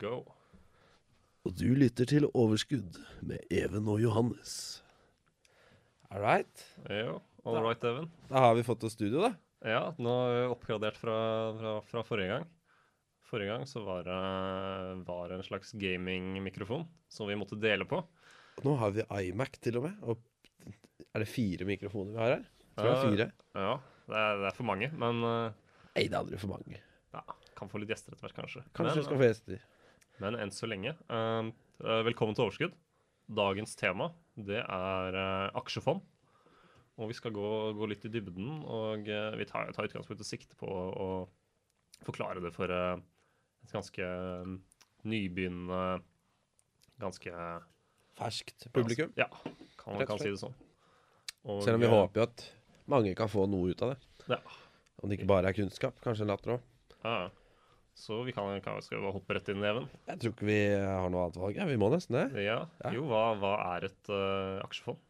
[0.00, 0.24] Go.
[1.46, 4.82] Og du lytter til Overskudd med Even og Johannes.
[6.10, 6.64] All right.
[6.90, 7.16] Ja,
[7.46, 8.10] all right, Even.
[8.28, 9.32] Da har vi fått oss studio, da.
[9.66, 11.16] Ja, nå har vi oppgradert fra,
[11.58, 12.48] fra, fra forrige gang.
[13.26, 14.18] Forrige gang så var det
[15.08, 18.02] var en slags gaming-mikrofon som vi måtte dele på.
[18.66, 19.96] Nå har vi iMac til og med.
[20.06, 20.20] Og
[21.12, 22.44] er det fire mikrofoner vi har her?
[22.76, 23.30] Tror jeg Ja, fire.
[23.56, 23.72] Ja,
[24.06, 25.56] det er, det er for mange, men eh,
[25.96, 26.82] Nei, det er aldri for mange.
[27.16, 27.24] ja,
[27.56, 28.62] kan få litt gjester etter hvert, kanskje.
[28.76, 29.64] Kanskje men, vi skal få gjester.
[30.22, 30.94] Men enn så lenge.
[31.10, 31.48] eh,
[31.84, 32.76] eh, velkommen til Overskudd.
[33.26, 36.00] Dagens tema, det er eh, aksjefond.
[36.96, 40.28] Og vi skal gå, gå litt i dybden, og eh, vi tar, tar utgangspunkt og
[40.28, 41.08] sikte på å
[42.06, 44.52] forklare det for et ganske eh,
[45.06, 46.02] nybegynnende
[46.96, 47.28] Ganske
[48.16, 49.10] Ferskt publikum.
[49.20, 49.26] Ja,
[49.76, 50.54] kan man kan si det sånn.
[51.44, 52.44] Og, Selv om vi håper jo at
[52.88, 53.98] mange kan få noe ut av det.
[54.32, 54.38] Ja.
[54.96, 55.98] Om det ikke bare er kunnskap.
[56.00, 56.64] Kanskje en latter òg.
[57.04, 57.18] Ja.
[57.96, 59.86] Så vi kan, kan skal bare hoppe rett inn i even.
[60.04, 61.56] Jeg tror ikke vi har noe annet valg.
[61.56, 62.26] Ja, vi må nesten det.
[62.44, 62.58] Ja.
[62.84, 62.92] Ja.
[62.92, 65.00] Jo, hva, hva er et uh, aksjefond?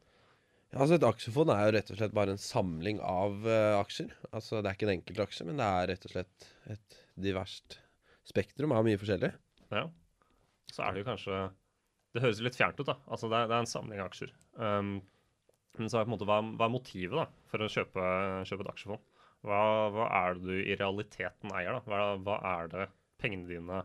[0.70, 4.15] Ja, altså Et aksjefond er jo rett og slett bare en samling av uh, aksjer.
[4.31, 7.78] Altså Det er ikke en enkelt aksje, men det er rett og slett et diverst
[8.27, 9.33] spektrum av mye forskjellig.
[9.75, 9.84] Ja.
[10.71, 11.43] Så er det jo kanskje
[12.15, 12.97] Det høres litt fjernt ut, da.
[13.10, 14.31] Altså det er, det er en samling av aksjer.
[14.55, 14.94] Um,
[15.77, 18.06] men så er det på en måte hva, hva er motivet da for å kjøpe,
[18.47, 19.03] kjøpe et aksjefond?
[19.47, 19.62] Hva,
[19.95, 21.83] hva er det du i realiteten eier, da?
[21.87, 22.87] Hva, hva er det
[23.23, 23.83] pengene dine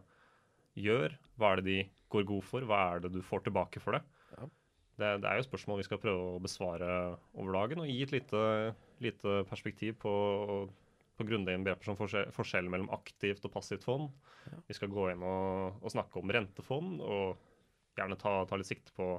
[0.79, 1.13] gjør?
[1.37, 1.79] Hva er det de
[2.11, 2.65] går god for?
[2.67, 4.01] Hva er det du får tilbake for det?
[4.35, 4.47] Ja.
[5.01, 6.89] Det, det er jo spørsmål vi skal prøve å besvare
[7.33, 8.41] over dagen, og gi et lite,
[9.01, 10.13] lite perspektiv på,
[11.17, 14.09] på grunnleggende begreper som forskjell, forskjell, mellom aktivt og passivt fond.
[14.67, 18.93] Vi skal gå inn og, og snakke om rentefond, og gjerne ta, ta litt sikte
[18.97, 19.13] på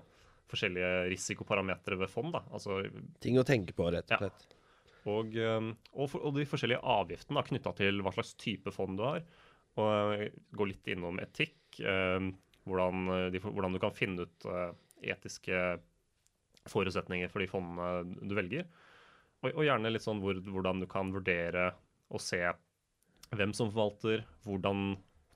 [0.52, 2.34] forskjellige risikoparametere ved fond.
[2.34, 2.82] da, altså
[3.22, 4.50] Ting å tenke på, rett og slett.
[5.10, 9.04] Og, um, og, for, og de forskjellige avgiftene knytta til hva slags type fond du
[9.06, 9.22] har.
[9.80, 10.24] Og uh,
[10.54, 11.58] gå litt innom etikk.
[11.80, 12.32] um,
[12.68, 14.70] hvordan, uh, de, hvordan du kan finne ut uh,
[15.02, 15.62] etiske
[16.70, 18.68] forutsetninger for de fondene du velger.
[19.42, 21.72] Og, og gjerne litt sånn hvor, hvordan du kan vurdere
[22.12, 22.42] og se
[23.32, 24.92] hvem som forvalter, hvordan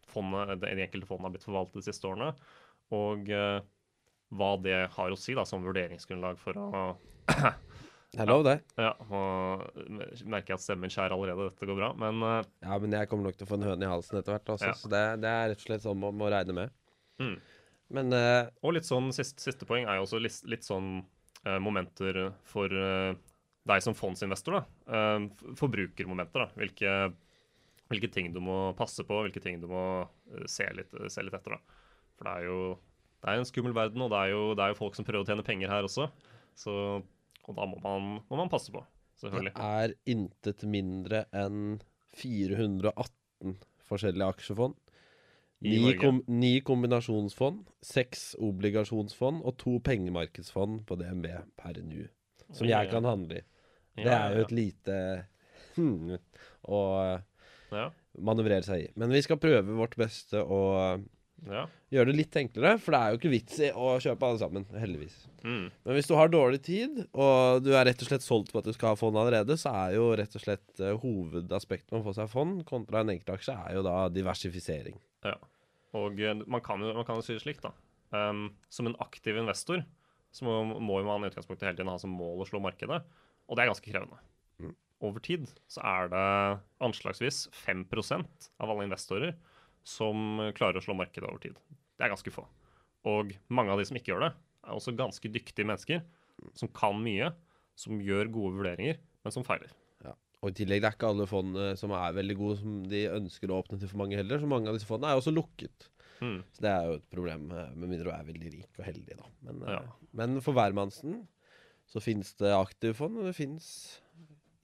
[0.07, 2.29] fondet, de enkelte fondene har blitt forvaltet de siste årene,
[2.95, 3.31] og
[4.37, 6.83] hva det har å si da, som vurderingsgrunnlag for å
[8.15, 8.55] Det er lov, det.
[8.79, 9.65] ja, og
[10.25, 11.49] merker jeg at stemmen skjærer allerede.
[11.51, 11.89] Dette går bra.
[12.01, 14.37] Men uh, Ja, men jeg kommer nok til å få en høne i halsen etter
[14.37, 14.77] hvert også, Ja.
[14.79, 16.73] så det, det er rett og slett sånn man må regne med.
[17.21, 17.35] Mm.
[17.99, 21.59] Men uh, Og litt sånn siste, siste poeng er jo også litt, litt sånn uh,
[21.63, 22.73] momenter for
[23.67, 24.61] deg som fondsinvestor.
[24.61, 24.65] da.
[25.59, 26.47] Forbrukermomenter.
[26.47, 26.49] da.
[26.61, 26.93] Hvilke,
[27.91, 29.83] hvilke ting du må passe på, hvilke ting du må
[30.47, 31.57] se, litt, se litt etter.
[31.59, 31.83] da.
[32.17, 32.61] For det er jo
[33.25, 35.25] det er en skummel verden, og det er, jo, det er jo folk som prøver
[35.25, 36.05] å tjene penger her også.
[36.55, 36.73] Så,
[37.47, 38.83] og da må man, må man passe på,
[39.21, 39.55] selvfølgelig.
[39.55, 41.79] det er intet mindre enn
[42.17, 44.77] 418 forskjellige aksjefond.
[45.65, 52.05] Ni, kom, ni kombinasjonsfond, seks obligasjonsfond og to pengemarkedsfond på DNB per nu.
[52.53, 53.47] Som jeg kan handle i.
[53.97, 54.97] Det er jo et lite
[55.79, 56.19] hmm,
[56.69, 56.81] å
[58.21, 58.91] manøvrere seg i.
[59.01, 60.61] Men vi skal prøve vårt beste å
[61.45, 61.65] ja.
[61.93, 64.65] gjøre det litt enklere, for det er jo ikke vits i å kjøpe alle sammen,
[64.73, 65.17] heldigvis.
[65.47, 65.67] Mm.
[65.71, 68.69] Men hvis du har dårlig tid, og du er rett og slett solgt på at
[68.69, 72.07] du skal ha fond allerede, så er jo rett og slett uh, hovedaspektet med å
[72.09, 74.97] få seg fond kontra en enkeltaksje er jo da diversifisering.
[75.27, 75.37] Ja.
[75.97, 77.73] Og eh, man kan jo, man kan jo si det slik, da.
[78.15, 79.81] Um, som en aktiv investor
[80.35, 83.01] så må, må man i utgangspunktet hele tiden ha som mål å slå markedet,
[83.47, 84.19] og det er ganske krevende.
[84.61, 84.75] Mm.
[85.07, 86.27] Over tid så er det
[86.85, 89.37] anslagsvis 5% av alle investorer
[89.87, 91.57] som klarer å slå markedet over tid.
[91.97, 92.45] Det er ganske få.
[93.07, 94.33] Og mange av de som ikke gjør det,
[94.67, 96.03] er også ganske dyktige mennesker
[96.59, 97.31] som kan mye,
[97.79, 99.71] som gjør gode vurderinger, men som feiler.
[100.05, 100.13] Ja.
[100.43, 103.05] Og i tillegg, det er ikke alle fond eh, som er veldig gode, som de
[103.15, 104.43] ønsker å åpne til for mange heller.
[104.43, 105.89] Så mange av disse fondene er også lukket.
[106.19, 106.41] Mm.
[106.57, 109.17] Så det er jo et problem, eh, med mindre du er veldig rik og heldig,
[109.23, 109.31] da.
[109.47, 109.83] Men, eh, Ja.
[110.13, 111.27] men for hvermannsen
[111.87, 114.01] så finnes det aktivfond, og det finnes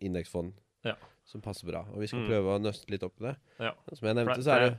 [0.02, 0.52] indeksfond
[0.84, 0.96] Ja.
[1.24, 1.84] som passer bra.
[1.94, 2.28] Og vi skal Mm.
[2.28, 3.36] prøve å nøste litt opp i det.
[3.60, 3.72] Ja.
[3.94, 4.78] Som jeg nevnte, så er det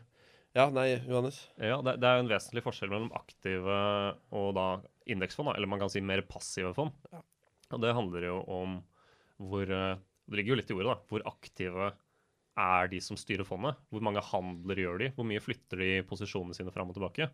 [0.53, 1.39] Ja, nei, Johannes.
[1.57, 3.77] Ja, det, det er jo en vesentlig forskjell mellom aktive
[4.37, 4.67] og da
[5.09, 6.93] indeksfond, da, eller man kan si mer passive fond.
[7.09, 7.23] Ja.
[7.73, 8.75] Og det handler jo om
[9.41, 9.95] hvor eh,
[10.29, 11.07] Det ligger jo litt i ordet, da.
[11.09, 11.87] Hvor aktive
[12.63, 13.81] er de som styrer fondet?
[13.89, 15.09] Hvor mange handler gjør de?
[15.17, 17.27] Hvor mye flytter de posisjonene sine fram og tilbake?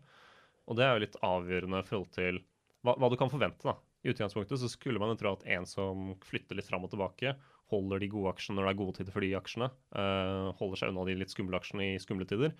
[0.66, 2.40] Og det er jo litt avgjørende i forhold til
[2.86, 3.76] hva, hva du kan forvente, da.
[4.00, 7.34] I utgangspunktet så skulle man jo tro at en som flytter litt fram og tilbake,
[7.70, 9.68] holder de gode aksjene når det er gode tider for de aksjene,
[10.00, 12.54] eh, holder seg unna de litt skumle aksjene i skumle tider,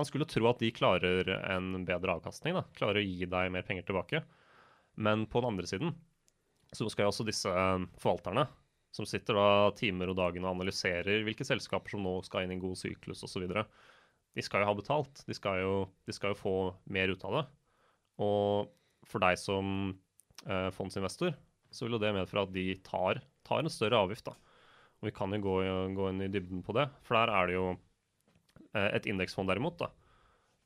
[0.00, 2.64] man skulle tro at de klarer en bedre avkastning, da.
[2.76, 4.22] klarer å gi deg mer penger tilbake.
[5.00, 5.94] Men på den andre siden
[6.72, 8.46] så skal jo også disse eh, forvalterne,
[8.94, 12.58] som sitter da timer og dagen og analyserer hvilke selskaper som nå skal inn i
[12.58, 13.46] en god syklus osv.,
[14.30, 15.24] de skal jo ha betalt.
[15.26, 15.74] De skal jo,
[16.06, 16.54] de skal jo få
[16.94, 17.44] mer ut av det.
[18.22, 18.70] Og
[19.10, 19.90] for deg som
[20.46, 21.34] eh, fondsinvestor
[21.70, 24.30] så vil jo det medføre at de tar, tar en større avgift.
[24.30, 24.36] da.
[25.00, 25.56] Og vi kan jo gå,
[25.96, 27.66] gå inn i dybden på det, for der er det jo
[28.78, 29.88] Et indeksfond derimot, da,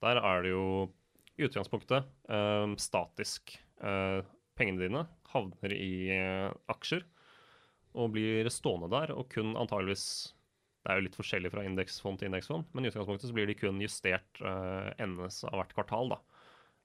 [0.05, 0.65] der er det jo
[1.39, 3.57] i utgangspunktet eh, statisk.
[3.83, 4.21] Eh,
[4.55, 5.03] pengene dine
[5.33, 7.03] havner i eh, aksjer
[7.99, 10.07] og blir stående der og kun antageligvis
[10.85, 13.57] Det er jo litt forskjellig fra indeksfond til indeksfond, men i utgangspunktet så blir de
[13.57, 16.19] kun justert eh, endes av hvert kvartal, da.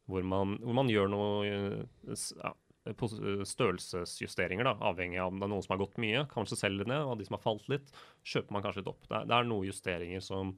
[0.10, 2.54] Hvor man, hvor man gjør noe eh, ja,
[2.88, 7.04] størrelsesjusteringer, da, avhengig av om det er noen som har gått mye, kanskje selger ned,
[7.04, 7.92] og de som har falt litt,
[8.24, 9.04] kjøper man kanskje litt opp.
[9.10, 10.56] Det er, det er noen justeringer som,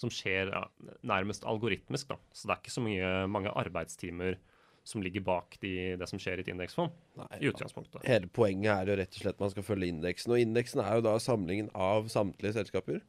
[0.00, 0.64] som skjer ja,
[1.06, 2.18] nærmest algoritmisk, da.
[2.34, 4.38] Så det er ikke så mye, mange arbeidstimer
[4.84, 6.92] som ligger bak de, det som skjer i et indeksfond,
[7.40, 8.02] i utgangspunktet.
[8.04, 10.34] Hele poenget er jo rett og slett at man skal følge indeksen.
[10.34, 13.00] Og indeksen er jo da samlingen av samtlige selskaper.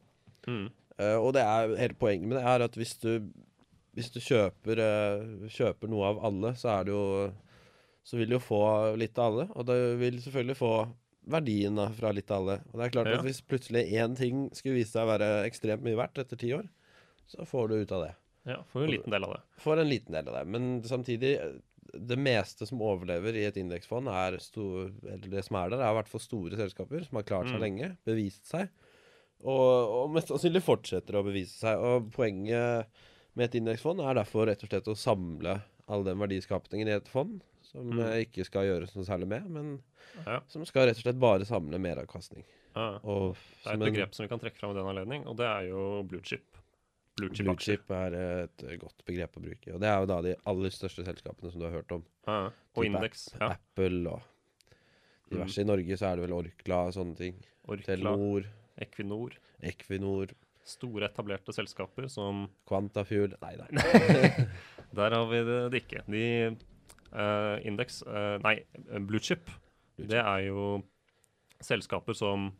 [0.48, 0.70] Mm.
[0.96, 3.10] Uh, og det er hele poenget med det er at hvis du,
[3.98, 7.02] hvis du kjøper, uh, kjøper noe av alle, så er det jo
[8.06, 8.62] Så vil du jo få
[8.94, 9.44] litt av alle.
[9.58, 10.72] Og du vil selvfølgelig få
[11.26, 12.58] verdien da, fra litt av alle.
[12.72, 13.18] Og det er klart Ja.
[13.20, 16.52] at hvis plutselig én ting skulle vise seg å være ekstremt mye verdt etter ti
[16.54, 16.68] år,
[17.26, 18.12] så får du ut av det.
[18.46, 19.40] Ja, får en liten del av det.
[19.58, 20.44] Får en liten del av det.
[20.46, 21.32] Men samtidig,
[21.96, 25.90] det meste som overlever i et indeksfond, er stor, eller det som er der, er
[25.90, 27.64] i hvert fall store selskaper som har klart seg Mm.
[27.66, 28.68] lenge, bevist seg,
[29.42, 31.78] og, og mest sannsynlig fortsetter å bevise seg.
[31.82, 32.86] Og poenget
[33.34, 35.58] med et indeksfond er derfor rett og slett å samle
[35.88, 37.42] all den verdiskapningen i et fond,
[37.72, 37.98] som Mm.
[38.04, 39.82] jeg ikke skal gjøres noe særlig med, men
[40.26, 42.44] Ja, som skal rett og slett bare samle meravkastning.
[42.76, 42.98] ja.
[43.04, 45.26] Og Det er et et en- begrep som vi kan trekke fram i den anledning,
[45.26, 46.44] og det er jo blue chip.
[47.16, 48.14] Blue chip Blue chip er
[48.44, 49.72] et eh, godt begrep å bruke.
[49.74, 52.04] Og det er jo da de aller største selskapene som du har hørt om.
[52.26, 53.30] Ja, og indeks.
[53.40, 53.52] Ja.
[53.56, 54.22] Apple og
[55.30, 55.58] diverse.
[55.62, 57.38] I Norge så er det vel Orkla og sånne ting.
[57.66, 58.44] Orkla, Telenor,
[58.78, 59.32] Equinor.
[59.62, 60.30] Equinor,
[60.66, 63.68] Store, etablerte selskaper som Quantafuel Nei nei.
[64.96, 66.02] Der har vi det, det ikke.
[66.10, 66.56] De
[67.12, 68.58] eh, indeks uh, Nei,
[69.06, 69.50] Bluechip.
[69.96, 70.82] blue Det er jo
[71.64, 72.50] selskaper som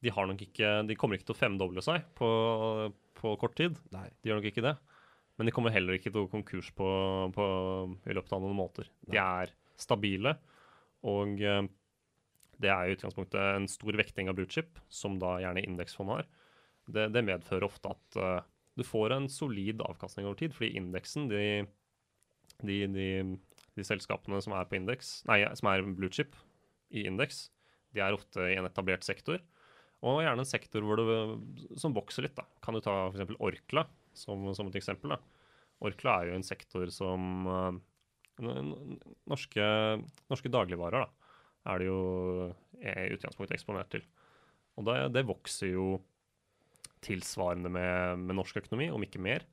[0.00, 2.28] De har nok ikke De kommer ikke til å femdoble seg på,
[3.18, 3.78] på kort tid.
[3.94, 4.08] Nei.
[4.20, 4.76] De gjør nok ikke det.
[5.36, 6.88] Men de kommer heller ikke til å gå konkurs på,
[7.36, 7.46] på,
[8.08, 8.88] i løpet av noen måneder.
[9.04, 10.32] De er stabile,
[11.04, 11.66] og uh,
[12.62, 16.28] det er i utgangspunktet en stor vekting av bluechip, som da gjerne indeksfond har.
[16.88, 18.38] Det, det medfører ofte at uh,
[18.76, 21.64] du får en solid avkastning over tid, fordi indeksen, de,
[22.62, 23.06] de, de,
[23.76, 26.36] de selskapene som er på indeks, nei, som er blue chip
[26.94, 27.46] i indeks,
[27.94, 29.40] de er ofte i en etablert sektor.
[30.04, 31.20] Og gjerne en sektor det,
[31.80, 32.36] som vokser litt.
[32.36, 32.44] da.
[32.62, 33.36] Kan du ta f.eks.
[33.40, 35.14] Orkla som, som et eksempel.
[35.16, 35.20] da.
[35.84, 37.78] Orkla er jo en sektor som eh,
[39.32, 39.70] norske,
[40.30, 41.32] norske dagligvarer da,
[41.72, 42.00] er det jo
[42.78, 44.04] i utgangspunktet eksponert til.
[44.76, 45.96] Og det, det vokser jo
[47.04, 49.44] tilsvarende med, med norsk økonomi, om ikke mer.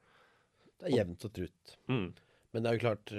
[0.80, 1.76] Det er jevnt og trutt.
[1.88, 2.10] Mm.
[2.54, 3.14] Men det er jo klart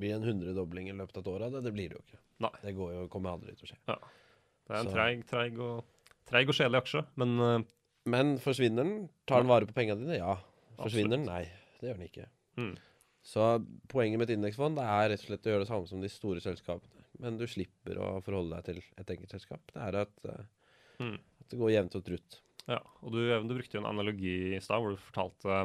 [0.00, 1.60] Blir en hundredobling i løpet av et år av det?
[1.68, 2.20] Det blir det jo ikke.
[2.44, 2.50] Nei.
[2.64, 3.78] Det går jo, kommer aldri til å skje.
[3.84, 5.84] Det er en treig, treig, og,
[6.30, 7.58] treig og kjedelig aksje, men uh,
[8.10, 9.06] Men forsvinner den?
[9.28, 10.18] Tar den vare på pengene dine?
[10.18, 10.34] Ja.
[10.80, 11.28] Forsvinner den?
[11.30, 11.44] Nei.
[11.80, 12.26] Det gjør den ikke.
[12.60, 12.74] mm.
[13.24, 13.40] Så
[13.88, 16.42] poenget med et indeksfond er rett og slett å gjøre det samme som de store
[16.44, 17.04] selskapene.
[17.24, 19.62] Men du slipper å forholde deg til et enkelt selskap.
[19.72, 20.42] Det er at, uh,
[21.00, 21.16] Mm.
[21.40, 22.36] at det går jevnt og trutt.
[22.68, 25.56] Ja, og du, du brukte jo en analogi i stad hvor du fortalte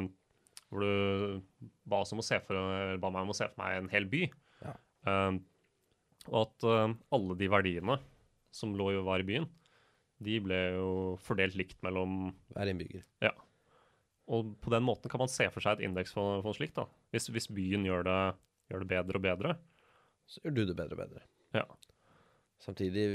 [0.70, 1.40] Hvor du
[1.84, 2.54] ba, oss om å se for,
[3.02, 4.22] ba meg om å se for meg en hel by.
[4.62, 4.74] Ja.
[5.08, 5.40] Um,
[6.28, 7.96] og at um, alle de verdiene
[8.54, 9.48] som lå jo var i byen,
[10.20, 10.90] de ble jo
[11.24, 13.06] fordelt likt mellom Hver innbygger.
[13.24, 13.32] Ja.
[14.30, 16.76] Og på den måten kan man se for seg et indeks for, for slikt.
[16.78, 16.86] da.
[17.14, 18.18] Hvis, hvis byen gjør det,
[18.70, 19.56] gjør det bedre og bedre,
[20.30, 21.24] Så gjør du det bedre og bedre.
[21.56, 21.66] ja.
[22.60, 23.06] Samtidig,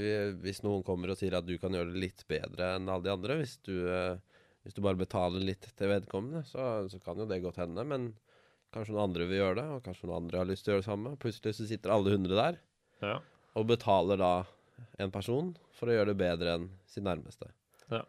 [0.42, 3.12] hvis noen kommer og sier at du kan gjøre det litt bedre enn alle de
[3.14, 4.18] andre, hvis du, eh,
[4.65, 7.84] hvis du bare betaler litt til vedkommende, så, så kan jo det godt hende.
[7.86, 8.10] Men
[8.74, 10.84] kanskje noen andre vil gjøre det, og kanskje noen andre har lyst til å gjøre
[10.84, 11.12] det samme.
[11.22, 12.57] Plutselig så sitter alle hundre der
[13.05, 13.19] Ja.
[13.55, 14.31] og betaler da
[15.00, 17.48] en person for å gjøre det bedre enn sin nærmeste.
[17.93, 18.01] Ja.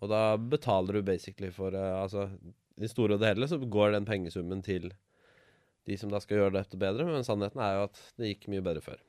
[0.00, 2.28] Og da betaler du basically for uh, Altså,
[2.78, 4.90] i store og det hele så går den pengesummen til
[5.86, 8.64] de som da skal gjøre dette bedre, men sannheten er jo at det gikk mye
[8.66, 9.02] bedre før.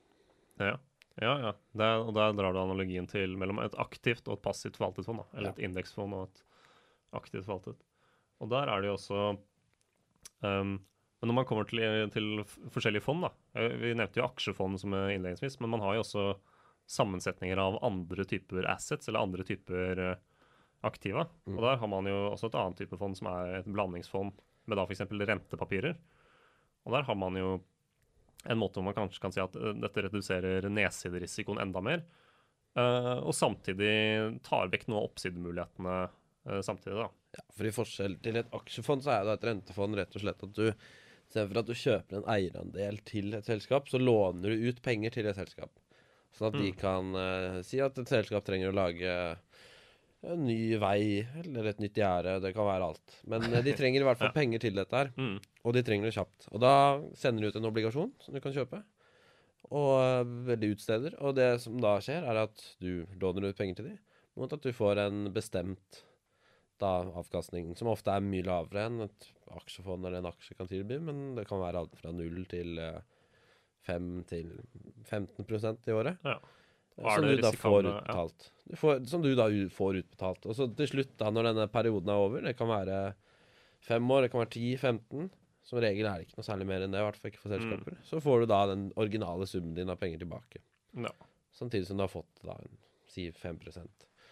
[0.62, 0.74] Ja,
[1.20, 1.32] ja.
[1.46, 1.52] ja.
[1.76, 5.22] Der, og der drar du analogien til mellom et aktivt og et passivt forvaltet fond.
[5.24, 5.26] Da.
[5.38, 5.56] Eller Ja.
[5.56, 6.42] et indeksfond og et
[7.16, 7.80] aktivt forvaltet.
[8.42, 9.22] Og der er det jo også
[10.44, 10.76] um,
[11.18, 11.82] Men når man kommer til,
[12.14, 15.96] til forskjellige fond, da eh, Vi nevnte jo aksjefond som er innledningsvis, men man har
[15.96, 16.26] jo også
[16.88, 20.20] sammensetninger av andre typer assets eller andre typer eh,
[20.86, 21.26] aktiva.
[21.50, 24.38] Og der har man jo også et annet type fond som er et blandingsfond
[24.70, 25.02] med da f.eks.
[25.10, 25.98] rentepapirer.
[26.86, 27.50] Og der har man jo
[28.48, 32.06] en måte hvor man kanskje kan si at eh, dette reduserer nedsiderisikoen enda mer,
[32.78, 33.88] og samtidig
[34.46, 35.94] tar vekk noe av oppsidemulighetene
[36.64, 37.08] samtidig, da.
[37.38, 40.46] Ja, for i forskjell til et aksjefond, så er det et rentefond rett og slett
[40.48, 40.64] at du
[41.28, 45.26] Istedenfor at du kjøper en eierandel til et selskap, så låner du ut penger til
[45.28, 45.68] et selskap.
[46.32, 49.12] Sånn at de kan uh, si at et selskap trenger å lage
[50.24, 52.38] en ny vei eller et nytt gjerde.
[52.40, 53.18] Det kan være alt.
[53.28, 54.38] Men eh, de trenger i hvert fall Ja.
[54.40, 55.12] penger til dette her.
[55.20, 55.36] Mm.
[55.68, 56.48] Og de trenger det kjapt.
[56.48, 56.72] Og da
[57.20, 58.80] sender de ut en obligasjon som du kan kjøpe.
[59.68, 61.20] Og eh, veldig utsteder.
[61.20, 64.00] Og det som da skjer, er at du låner ut penger til dem,
[64.40, 66.06] mot at du får en bestemt
[66.82, 70.98] da, avkastning, som ofte er mye lavere enn et aksjefond eller en aksje kan tilby,
[71.00, 73.00] men det kan være alt fra 0 til eh,
[73.88, 74.50] 5 til
[75.08, 76.18] 15% i året.
[76.24, 76.36] Ja.
[76.98, 77.88] eh, Som du da får utbetalt.
[77.88, 77.98] ja.
[78.02, 78.50] utbetalt.
[78.68, 80.46] Du får, som du da får utbetalt.
[80.46, 83.14] Og så til slutt, da, når denne perioden er over, det kan være
[83.80, 85.28] fem år, det kan være 10-15
[85.68, 87.52] Som regel er det ikke noe særlig mer enn det, i hvert fall ikke for
[87.58, 87.96] Mm.
[88.08, 90.62] Så får du da den originale summen din av penger tilbake.
[90.96, 91.10] ja.
[91.52, 92.54] Samtidig som du har fått da,
[93.10, 93.58] si 5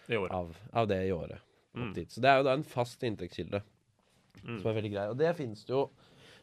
[0.09, 0.31] I året.
[0.31, 1.41] av, av det i året.
[1.77, 1.93] Opp Mm.
[1.95, 2.09] dit.
[2.11, 3.61] Så det er jo da en fast inntektskilde
[4.43, 4.59] Mm.
[4.61, 5.07] som er veldig grei.
[5.09, 5.89] Og det finnes det jo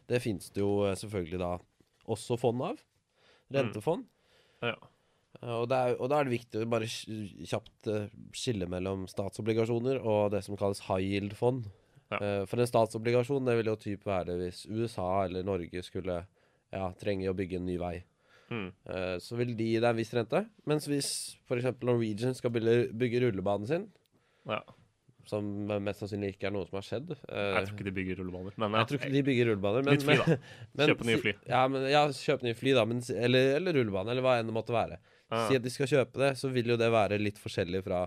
[0.07, 1.57] Det finnes det jo eh, selvfølgelig da
[2.07, 2.77] også fond av.
[3.51, 4.03] Rentefond.
[4.61, 4.75] Ja.
[5.41, 9.07] Eh, Og, det er, og da er det viktig å bare kjapt eh, skille mellom
[9.09, 11.65] statsobligasjoner og det som kalles high yield-fond.
[12.11, 12.45] Ja.
[12.45, 16.27] For en statsobligasjon det vil jo typ være hvis USA eller Norge skulle
[16.71, 18.03] ja, trenge å bygge en ny vei.
[18.51, 18.69] Mm.
[19.19, 20.43] Så vil de gi deg en viss rente.
[20.69, 21.09] Mens hvis
[21.49, 21.65] f.eks.
[21.81, 23.87] Norwegian skal bygge rullebanen sin,
[24.45, 24.61] ja.
[25.29, 25.47] Som
[25.83, 28.53] mest sannsynlig ikke er noe som har skjedd eh, Jeg tror ikke de bygger rullebaner,
[28.61, 29.83] men jeg tror ikke de bygger rullebaner.
[29.87, 30.37] Men, Nytt fly, da.
[30.77, 31.33] men- kjøp nye fly.
[31.49, 32.85] Ja, men, ja, kjøp nye fly, da.
[32.85, 34.99] Men, eller, eller rullebane, eller hva enn det måtte være.
[35.31, 35.47] Ja.
[35.49, 38.03] Si at de skal kjøpe det, så vil jo det være litt forskjellig fra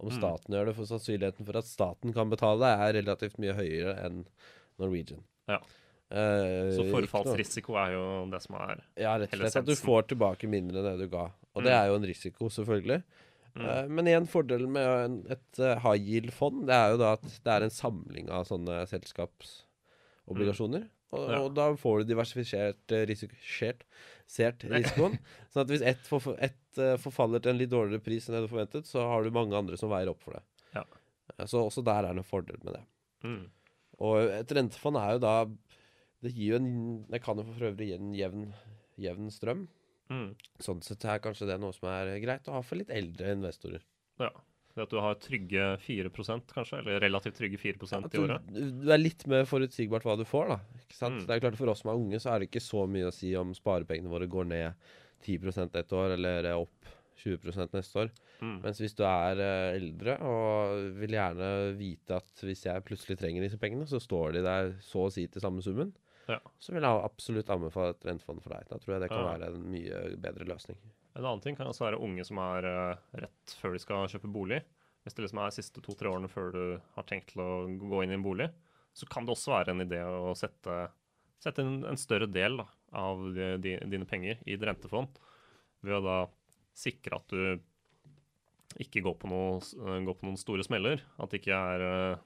[0.00, 0.14] om Mm.
[0.16, 0.76] staten gjør det.
[0.78, 4.22] For sannsynligheten for at staten kan betale det, er relativt mye høyere enn
[4.80, 5.20] Norwegian.
[5.50, 5.58] Ja.
[6.10, 10.08] Uh, Så forfallsrisiko er jo det som er Ja, rett og slett at du får
[10.10, 11.26] tilbake mindre enn det du ga.
[11.54, 11.78] Og det Mm.
[11.82, 13.02] er jo en risiko, selvfølgelig.
[13.56, 13.64] Mm.
[13.66, 17.24] Eh, men igjen, fordelen med en, et uh, high yield-fond, det er jo da at
[17.44, 20.84] det er en samling av sånne selskapsobligasjoner.
[21.10, 21.40] Og, Ja.
[21.42, 23.82] og da får du diversifisert uh, risikert,
[24.70, 25.16] risikoen.
[25.50, 28.44] sånn at hvis ett forf ett, eh, forfaller til en litt dårligere pris enn det
[28.44, 30.44] du forventet, så har du mange andre som veier opp for det.
[30.76, 30.84] Ja.
[31.34, 32.84] Eh, Så også der er det en fordel med det.
[33.26, 33.42] mm.
[34.00, 35.32] Og et rentefond er jo da
[36.22, 38.46] Det gir jo en Det kan jo for øvrig gi en jevn,
[38.96, 39.66] jevn strøm.
[40.10, 40.30] Mm.
[40.62, 43.84] Sånn sett er kanskje det noe som er greit å ha for litt eldre investorer.
[44.20, 44.32] Ja.
[44.70, 48.46] Det at du har trygge 4% kanskje, eller relativt trygge 4 At i året.
[48.54, 50.58] du, du er litt mer forutsigbart hva du får, da.
[50.84, 51.18] Ikke sant?
[51.18, 51.24] Mm.
[51.26, 53.14] Det er klart For oss som er unge, så er det ikke så mye å
[53.14, 54.90] si om sparepengene våre går ned
[55.26, 58.12] 10% et år, eller er opp 20% neste år.
[58.40, 58.54] Mm.
[58.62, 63.44] Mens hvis du er eh, eldre og vil gjerne vite at hvis jeg plutselig trenger
[63.44, 65.92] disse pengene, så står de der så å si til samme summen,
[66.30, 66.38] Ja.
[66.62, 68.66] så vil jeg absolutt anbefale et rentefond for deg.
[68.70, 69.30] Da tror jeg det kan Ja.
[69.34, 70.78] være en mye bedre løsning.
[71.16, 74.30] En annen ting kan også være unge som er eh, rett før de skal kjøpe
[74.32, 74.60] bolig.
[75.02, 76.62] Hvis det liksom er siste to-tre årene før du
[76.94, 78.50] har tenkt til å gå inn i en bolig,
[78.94, 80.90] så kan det også være en idé å sette,
[81.40, 85.08] sette en, en større del da, av de, de, dine penger i et rentefond,
[85.82, 86.18] ved å da
[86.76, 87.58] sikre at du
[88.78, 91.00] ikke går på, noe, eh, går på noen store smeller.
[91.18, 92.18] At det ikke er eh,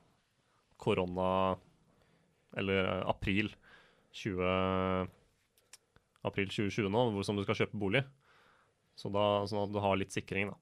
[0.82, 1.56] korona
[2.58, 3.48] eller april
[4.14, 5.08] 20,
[6.24, 8.04] april 2020 nå, hvor som du skal kjøpe bolig.
[8.98, 10.58] Så da, sånn at du har litt sikring, da.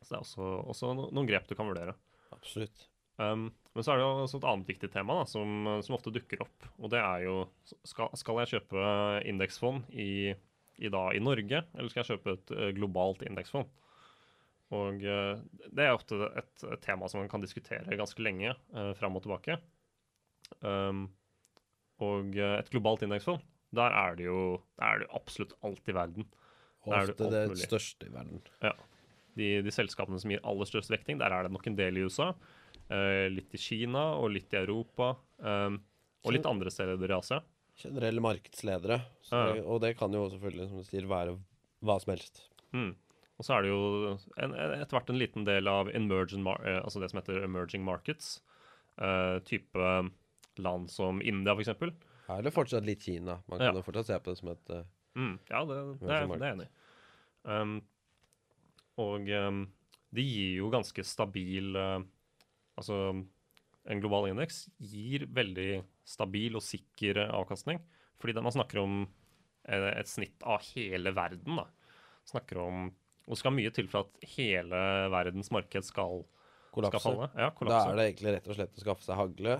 [0.00, 1.94] Så det er også, også noen grep du kan vurdere.
[2.32, 2.86] Absolutt.
[3.20, 6.40] Um, men så er det jo et annet viktig tema da, som, som ofte dukker
[6.46, 6.68] opp.
[6.80, 7.34] Og det er jo
[7.84, 8.86] Skal, skal jeg kjøpe
[9.28, 10.32] indeksfond i,
[10.80, 13.68] i, da, i Norge, eller skal jeg kjøpe et eh, globalt indeksfond?
[14.74, 15.36] Og eh,
[15.68, 19.26] det er ofte et, et tema som man kan diskutere ganske lenge uh, fram og
[19.26, 19.58] tilbake.
[20.64, 21.08] Um,
[22.04, 23.42] og eh, et globalt indeksfond,
[23.76, 24.40] der er det jo
[24.82, 26.26] er det absolutt alt i verden.
[26.88, 28.40] Og det, det det største i verden.
[28.64, 28.72] Ja.
[29.38, 32.06] De, de selskapene som gir aller størst vekting, der er det nok en del i
[32.08, 32.32] USA.
[32.90, 35.12] eh, litt i Kina og litt i Europa.
[35.44, 35.76] eh,
[36.24, 37.38] og litt andre steder i Asia.
[37.80, 38.98] Generelle markedsledere.
[39.30, 39.44] Ja.
[39.62, 41.38] Og det kan jo selvfølgelig, som du sier, være
[41.80, 42.42] hva som helst.
[42.76, 42.90] Mm.
[43.40, 43.84] Og så er det jo
[44.36, 48.42] en, etter hvert en liten del av emerging altså det som heter emerging markets.
[49.00, 50.10] eh, type
[50.58, 51.68] land som India, f.eks.
[52.28, 53.38] Her eller fortsatt litt Kina.
[53.48, 53.72] Man kan Ja.
[53.78, 54.82] jo fortsatt se på det som et uh,
[55.16, 56.68] Mm, ja, det, det, er, det er enig.
[57.42, 57.80] Um,
[59.00, 59.64] og um,
[60.14, 62.00] de gir jo ganske stabil uh,
[62.78, 62.94] Altså,
[63.90, 67.80] en global indeks gir veldig stabil og sikker avkastning.
[68.22, 68.94] Fordi det man snakker om
[69.68, 71.66] eh, et snitt av hele verden, da.
[72.30, 72.86] Snakker om
[73.26, 74.80] Og det skal mye til for at hele
[75.12, 77.02] verdens marked skal, skal kollapse.
[77.04, 77.28] falle.
[77.36, 79.58] Ja, Da er det egentlig rett og slett å skaffe seg hagle,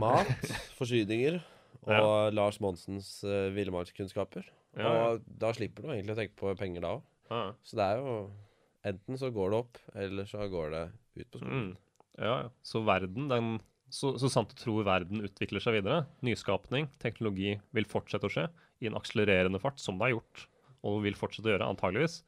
[0.00, 0.32] mat,
[0.78, 1.38] forsyninger
[1.86, 4.48] og Lars Monsens uh, villmarkskunnskaper.
[4.76, 5.04] Ja, ja.
[5.14, 7.06] Og da slipper du egentlig å tenke på penger da òg.
[7.30, 8.18] Ja, Så det er jo
[8.86, 10.80] Enten så går det opp, eller så går det
[11.18, 11.72] ut på skolen.
[11.72, 12.02] Mm.
[12.22, 12.50] Ja, ja.
[12.62, 13.48] Så verden, den
[13.90, 18.46] så, så sant du tror verden utvikler seg videre, nyskapning, teknologi vil fortsette å skje
[18.82, 20.44] i en akselererende fart, som det har gjort,
[20.86, 22.20] og vil fortsette å gjøre, antageligvis,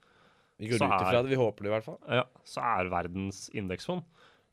[0.59, 1.99] Vi går ut ifra det, vi håper det i hvert fall.
[2.11, 4.03] ja, så er verdens indeksfond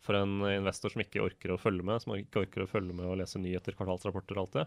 [0.06, 3.08] for en investor som ikke orker å følge med, som ikke orker å følge med
[3.10, 4.66] og lese nyheter, kvartalsrapporter og alt det,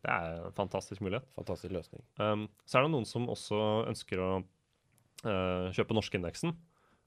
[0.00, 1.26] det er en fantastisk mulighet.
[1.36, 2.02] Fantastisk løsning.
[2.18, 3.58] Um, så er det noen som også
[3.90, 6.54] ønsker å uh, kjøpe norskindeksen.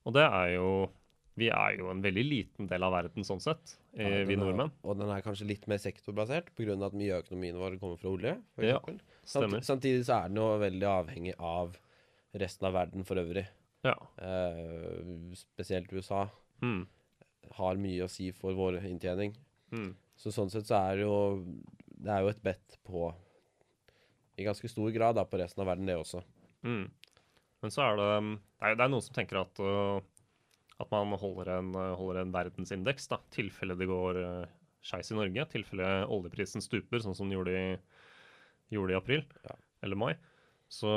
[0.05, 0.67] Og det er jo
[1.33, 4.69] Vi er jo en veldig liten del av verden sånn sett, Ja, vi nordmenn.
[4.69, 4.83] er-.
[4.85, 6.75] Og den er kanskje litt mer sektorbasert pga.
[6.85, 8.35] at mye av økonomien vår kommer fra olje.
[8.53, 8.77] For Ja,
[9.25, 9.63] Stemmer.
[9.65, 11.73] samtidig så er den jo veldig avhengig av
[12.37, 13.47] resten av verden for øvrig.
[13.83, 13.95] Ja.
[14.21, 16.29] Uh, spesielt USA
[16.61, 16.85] Mm.
[17.57, 19.35] Har mye å si for vår inntjening.
[19.73, 19.91] Mm.
[20.15, 21.15] Så sånn sett så er det jo
[22.03, 23.07] Det er jo et bet på
[24.37, 26.21] I ganske stor grad da på resten av verden, det også.
[26.63, 26.85] Mm.
[27.63, 30.01] Men så er det um, Det er, det er noen som tenker at uh,
[30.81, 34.45] at man holder en, uh, holder en verdensindeks, da, tilfelle det går uh,
[34.83, 35.45] skeis i Norge.
[35.51, 37.67] Tilfelle oljeprisen stuper, sånn som den gjorde i,
[38.73, 39.55] gjorde i april Ja.
[39.85, 40.13] eller mai.
[40.67, 40.89] Så,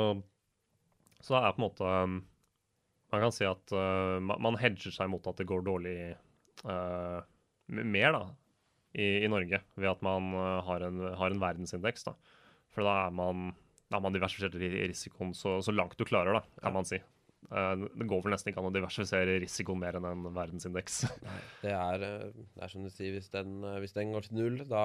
[1.21, 2.17] så er på en måte um,
[3.13, 5.97] Man kan si at uh, man, man hedger seg mot at det går dårlig
[6.65, 7.21] uh,
[7.67, 8.23] mer da,
[8.97, 12.07] i, i Norge ved at man uh, har, en, har en verdensindeks.
[12.07, 12.15] da.
[12.73, 13.51] For da er man
[13.87, 16.75] da er man diversifisert ri- risikoen så, så langt du klarer, da, kan Ja.
[16.75, 16.97] man si.
[17.47, 20.97] Eh, det går vel nesten ikke an å diversifisere risikoen mer enn en verdensindeks.
[21.63, 24.35] Det er, eh, det er som du sier, hvis den, eh, hvis den går til
[24.41, 24.81] null, da,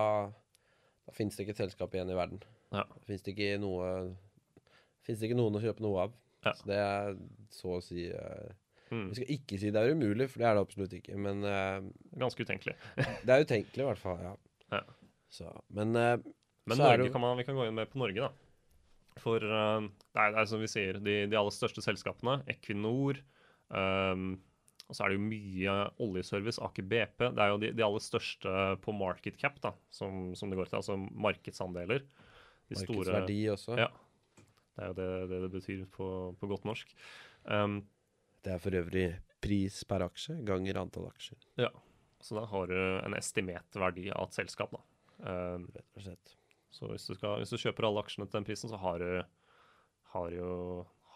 [1.09, 2.45] da fins det ikke et selskap igjen i verden.
[2.71, 2.85] Ja.
[2.93, 3.89] finnes fins det ikke noe
[5.03, 6.13] Fins det ikke noen å kjøpe noe av.
[6.47, 6.53] Ja.
[6.55, 7.17] Så det er
[7.51, 8.53] så å si eh,
[8.93, 9.07] Mm.
[9.09, 11.17] Vi skal ikke si det er umulig, for det er det absolutt ikke.
[11.17, 11.81] Men uh,
[12.21, 12.75] Ganske utenkelig.
[13.25, 14.21] det er utenkelig, i hvert fall.
[14.21, 14.33] Ja.
[14.77, 14.83] Ja.
[15.33, 16.19] Så, men uh,
[16.69, 18.31] Men Så Norge det- kan man, vi kan gå inn med på Norge, da.
[19.21, 23.19] For uh, det, er, det er som vi sier, de, de aller største selskapene, Equinor
[23.69, 24.29] um,
[24.89, 25.75] Og så er det jo mye
[26.05, 27.27] oljeservice, Aker BP.
[27.33, 30.69] Det er jo de, de aller største på market cap, da, som, som det går
[30.71, 30.81] til.
[30.83, 32.05] Altså markedsandeler.
[32.69, 33.77] De store markedsverdi også.
[33.81, 33.89] Ja.
[34.77, 36.07] Det er jo det det, det betyr på,
[36.41, 36.93] på godt norsk.
[37.45, 37.81] Um,
[38.43, 39.07] Det er for øvrig
[39.43, 41.71] pris per aksje ganger antall aksjer, Ja,
[42.23, 44.83] så da har du en estimert verdi av et selskap, da.
[45.23, 46.35] Um, rett og slett.
[46.73, 49.11] Så hvis du, skal, hvis du kjøper alle aksjene til den prisen, så har du,
[50.15, 50.51] har jo,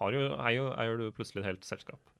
[0.00, 2.12] har jo, eier, jo, eier du plutselig et helt selskap.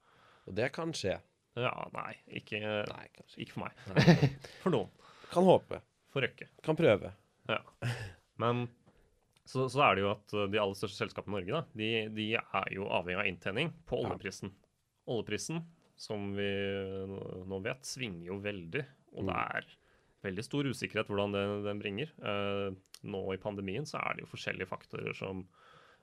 [0.47, 1.19] Og det kan skje.
[1.57, 3.05] Ja, nei, ikke, Nei,
[3.41, 3.79] ikke for meg.
[4.63, 4.91] For noen.
[5.33, 5.81] Kan håpe.
[6.13, 6.49] For Røkke.
[6.65, 7.13] Kan prøve.
[7.49, 7.61] Ja.
[8.41, 8.67] Men
[9.49, 12.29] så, så er det jo at de aller største selskapene i Norge, da, de, de
[12.37, 14.13] er jo avhengig av inntjening på Ja.
[15.09, 15.63] Oljeprisen.
[15.97, 16.43] Som vi
[17.09, 18.85] nå- nå vet, svinger jo veldig.
[19.17, 19.57] Og det Mm.
[19.57, 19.65] er
[20.25, 22.11] veldig stor usikkerhet hvordan den, den bringer.
[22.21, 25.47] Eh, nå i pandemien så er det jo forskjellige faktorer som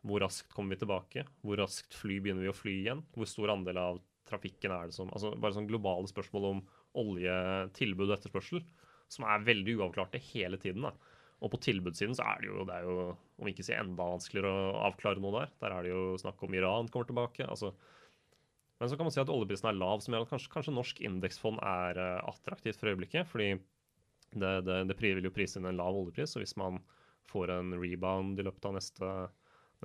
[0.04, 1.26] hvor raskt kommer vi tilbake?
[1.46, 3.04] Hvor raskt fly begynner vi å fly igjen?
[3.16, 8.10] Hvor stor andel av trafikken er det som altså Bare sånn globale spørsmål om oljetilbud
[8.10, 8.64] og etterspørsel,
[9.10, 10.82] som er veldig uavklarte hele tiden.
[10.82, 10.92] da.
[11.42, 14.48] Og på tilbudssiden så er det jo, det er jo om ikke si enda vanskeligere
[14.48, 15.50] å avklare noe der.
[15.62, 17.48] Der er det jo snakk om Iran kommer tilbake.
[17.48, 17.74] altså
[18.84, 20.98] men så kan man si at oljeprisen er lav, som gjør at kanskje, kanskje norsk
[21.08, 23.30] indeksfond er eh, attraktivt for øyeblikket.
[23.32, 23.54] Fordi
[24.36, 26.82] det, det, det vil jo prise inn en lav oljepris, og hvis man
[27.32, 29.12] får en rebound i løpet av neste,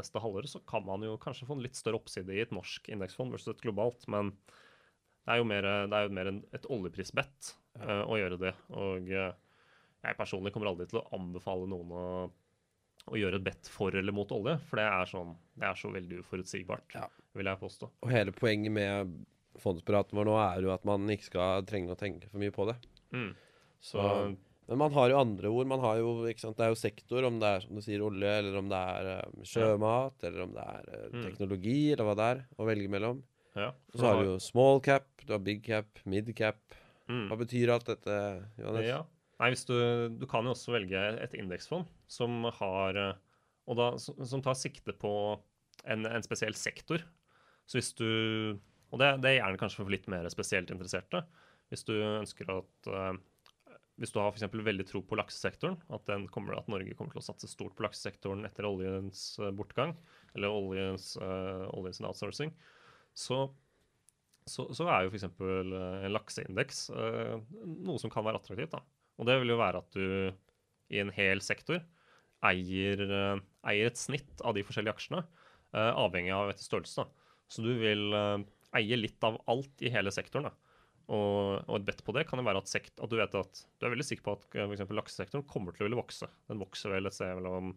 [0.01, 2.91] neste halvår, så kan man jo kanskje få en litt større oppside i et norsk
[2.91, 4.03] indeksfond versus et globalt.
[4.11, 8.43] Men det er jo mer, det er jo mer en, et oljeprisbett uh, å gjøre
[8.49, 8.55] det.
[8.83, 9.31] Og uh,
[10.03, 12.05] jeg personlig kommer aldri til å anbefale noen å,
[13.07, 15.91] å gjøre et bet for eller mot olje, for det er, sånn, det er så
[15.95, 17.07] veldig uforutsigbart, Ja.
[17.35, 17.91] vil jeg påstå.
[18.03, 19.15] Og hele poenget med
[19.59, 22.67] fondspraten vår nå er jo at man ikke skal trenge å tenke for mye på
[22.69, 22.77] det.
[23.13, 23.35] Mm.
[23.81, 24.37] Så Så
[24.69, 25.67] Men man har jo andre ord.
[25.67, 28.29] Man har jo, sant, Det er jo sektor, om det er som du sier olje,
[28.39, 31.23] eller om det er um, sjømat, eller om det er Mm.
[31.25, 33.23] teknologi, eller hva det er, å velge mellom.
[33.57, 33.73] Ja.
[33.97, 36.59] Så har du jo small cap, du har big cap, mid cap.
[37.09, 37.31] Mm.
[37.31, 38.85] Hva betyr alt dette, Johannes?
[38.85, 39.03] Ja.
[39.39, 39.75] Nei, du,
[40.19, 43.21] du kan jo også velge et indeksfond som har eh,
[43.79, 45.13] da, som tar sikte på
[45.87, 47.05] en, en spesiell sektor.
[47.69, 48.09] Så hvis du
[48.89, 51.21] Og det, det er gjerne kanskje for litt mer spesielt interesserte.
[51.69, 53.13] Hvis du ønsker at eh,
[54.01, 54.49] Hvis du har f.eks.
[54.51, 58.47] veldig tro på laksesektoren, at, kommer, at Norge kommer til å satse stort på laksesektoren
[58.49, 59.95] etter oljens eh, bortgang,
[60.35, 62.55] eller oljens, oljens outsourcing,
[63.15, 63.47] så
[64.49, 65.27] så, så er jo f.eks.
[65.29, 66.87] en lakseindeks
[67.85, 68.73] noe som kan være attraktivt.
[68.73, 68.81] da.
[69.19, 70.05] Og det vil jo være at du
[70.95, 71.83] i en hel sektor
[72.47, 73.41] eier, eh,
[73.73, 75.25] eier et snitt av de forskjellige aksjene,
[75.75, 77.05] eh, avhengig av etter størrelse.
[77.49, 78.47] Så du vil eh,
[78.79, 80.49] eie litt av alt i hele sektoren.
[80.49, 80.55] da.
[81.09, 83.63] Og, og et bet på det kan jo være at, sekt, at du vet at
[83.81, 84.91] du er veldig sikker på at f.eks.
[84.93, 86.29] laksesektoren kommer til å ville vokse.
[86.51, 87.73] Den vokser vel et sted mellom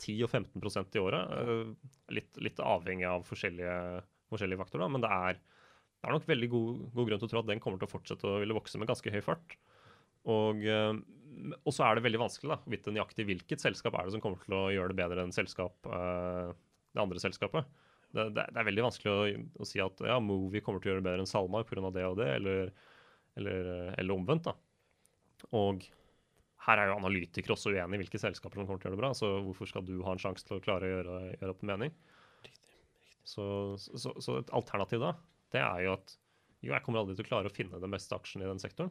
[0.00, 1.74] 10 og 15% i året.
[2.16, 3.74] Litt, litt avhengig av forskjellige,
[4.32, 5.42] forskjellige faktorer, da, men det er,
[6.00, 7.92] det er nok veldig god, god grunn til å tro at den kommer til å
[7.92, 9.58] fortsette å ville vokse med ganske høy fart.
[10.28, 10.92] Og, eh,
[11.64, 14.24] og så er det veldig vanskelig da, å vite nøyaktig hvilket selskap er det som
[14.24, 16.50] kommer til å gjøre det bedre enn selskap, eh,
[16.92, 17.70] det andre selskapet.
[18.10, 20.94] Det, det, det er veldig vanskelig å, å si at ja, Movie kommer til å
[20.94, 21.92] gjøre det bedre enn SalMar pga.
[21.94, 22.72] det og det, eller,
[23.38, 24.50] eller, eh, eller omvendt.
[24.50, 24.56] da.
[25.56, 25.86] Og
[26.66, 29.04] her er jo analytikere også uenig i hvilke selskaper som kommer til å gjøre det
[29.04, 31.62] bra, så hvorfor skal du ha en sjanse til å klare å gjøre, gjøre opp
[31.64, 31.94] en mening?
[33.24, 33.44] Så,
[33.78, 35.14] så, så et alternativ da,
[35.54, 36.16] det er jo at
[36.60, 38.90] jo, jeg kommer aldri til å klare å finne den beste aksjen i den sektoren,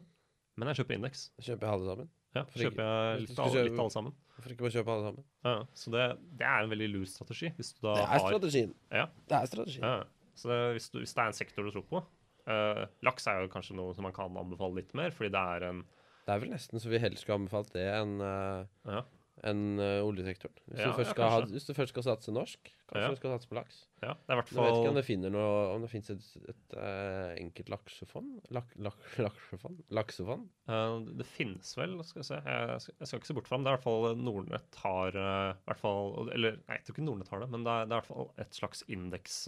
[0.60, 1.24] men jeg kjøper indeks.
[1.40, 2.10] Kjøper jeg alle sammen?
[2.36, 4.14] Ja, kjøper jeg litt, av- kjøpe- litt alle sammen.
[4.36, 5.24] Hvorfor ikke bare kjøpe alle sammen?
[5.48, 6.04] Ja, så det,
[6.40, 7.50] det er en veldig lur strategi.
[7.58, 8.74] Hvis du da Det er har strategien.
[8.94, 9.06] Ja.
[9.32, 9.84] Det er strategien.
[9.84, 13.26] Ja, så det, hvis, du, hvis det er en sektor du tror på uh, Laks
[13.28, 15.82] er jo kanskje noe som man kan anbefale litt mer, fordi det er en
[16.28, 19.02] Det er vel nesten så vi helst skulle anbefalt det enn uh, Ja,
[19.46, 20.52] enn, eh, oljesektoren.
[20.66, 23.10] Hvis, Ja, du ja, ha, hvis du først skal satse norsk, kanskje Ja.
[23.14, 23.78] du skal satse på laks.
[24.02, 24.64] ja det er hvert fall...
[24.64, 28.40] Jeg vet ikke om det finner noe Om det finnes et, et uh, enkelt laksefond?
[28.50, 29.82] Lak, lak, laksefond?
[29.90, 30.48] Laksefond?
[30.68, 32.40] Uh, det- finnes vel, skal vi se.
[32.44, 33.64] Jeg skal, jeg skal ikke se bort fra det.
[33.64, 37.06] Det er i hvert fall Nordnett har uh, hvert fall, Eller nei, jeg tror ikke
[37.08, 39.38] Nordnett har det, men det er, det er i hvert fall et slags indeks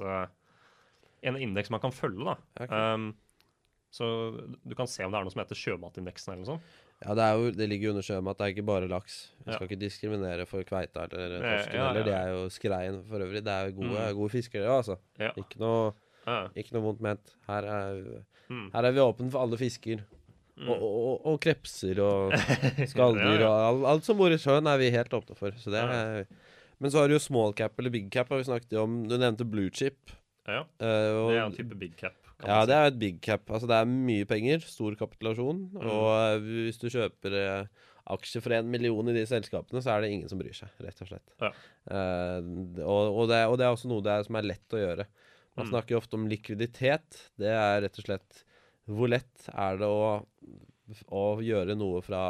[1.23, 2.37] En indeks man kan følge, da.
[2.59, 2.95] Okay.
[2.97, 3.13] Um,
[3.93, 4.07] så
[4.65, 6.71] du kan se om det er noe som heter sjømatindeksen eller noe sånt.
[7.05, 8.39] Ja, det, er jo, det ligger jo under sjømat.
[8.39, 9.17] Det er ikke bare laks.
[9.43, 9.57] Vi Ja.
[9.57, 12.05] skal ikke diskriminere for kveita eller torsken ja, heller.
[12.07, 13.43] Det er jo skreien for øvrig.
[13.45, 14.17] Det er jo gode, Mm.
[14.21, 14.97] gode fiskere, altså.
[15.19, 15.31] Ja.
[15.37, 15.93] Ikke noe,
[16.57, 17.35] ikke noe vondt ment.
[17.49, 18.03] Her er,
[18.51, 18.71] Mm.
[18.75, 20.05] her er vi åpne for alle fisker.
[20.59, 20.69] Mm.
[20.69, 22.33] Og, og, og, krepser og
[22.93, 25.51] skalldyr og alt, alt som bor i sjøen, er vi helt åpne for.
[25.59, 26.27] Så er,
[26.79, 29.09] men så har du jo small cap eller big cap, har vi snakket om.
[29.09, 30.13] Du nevnte blue chip.
[30.47, 30.61] ja.
[30.61, 32.15] eh, Det er en type big cap.
[32.47, 33.45] Ja, det er et big cap.
[33.51, 35.65] Altså det er mye penger, stor kapitulasjon.
[35.75, 35.83] Mm.
[35.87, 40.03] Og eh, hvis du kjøper eh, aksjer for en million i de selskapene, så er
[40.05, 41.35] det ingen som bryr seg, rett og slett.
[41.43, 41.53] Ja.
[41.95, 42.39] Eh,
[42.83, 45.09] og, og, det, og det er også noe det er, som er lett å gjøre.
[45.53, 45.71] Man Mm.
[45.75, 47.19] snakker jo ofte om likviditet.
[47.37, 48.39] Det er rett og slett
[48.89, 50.23] hvor lett er det å,
[51.13, 52.23] å gjøre noe fra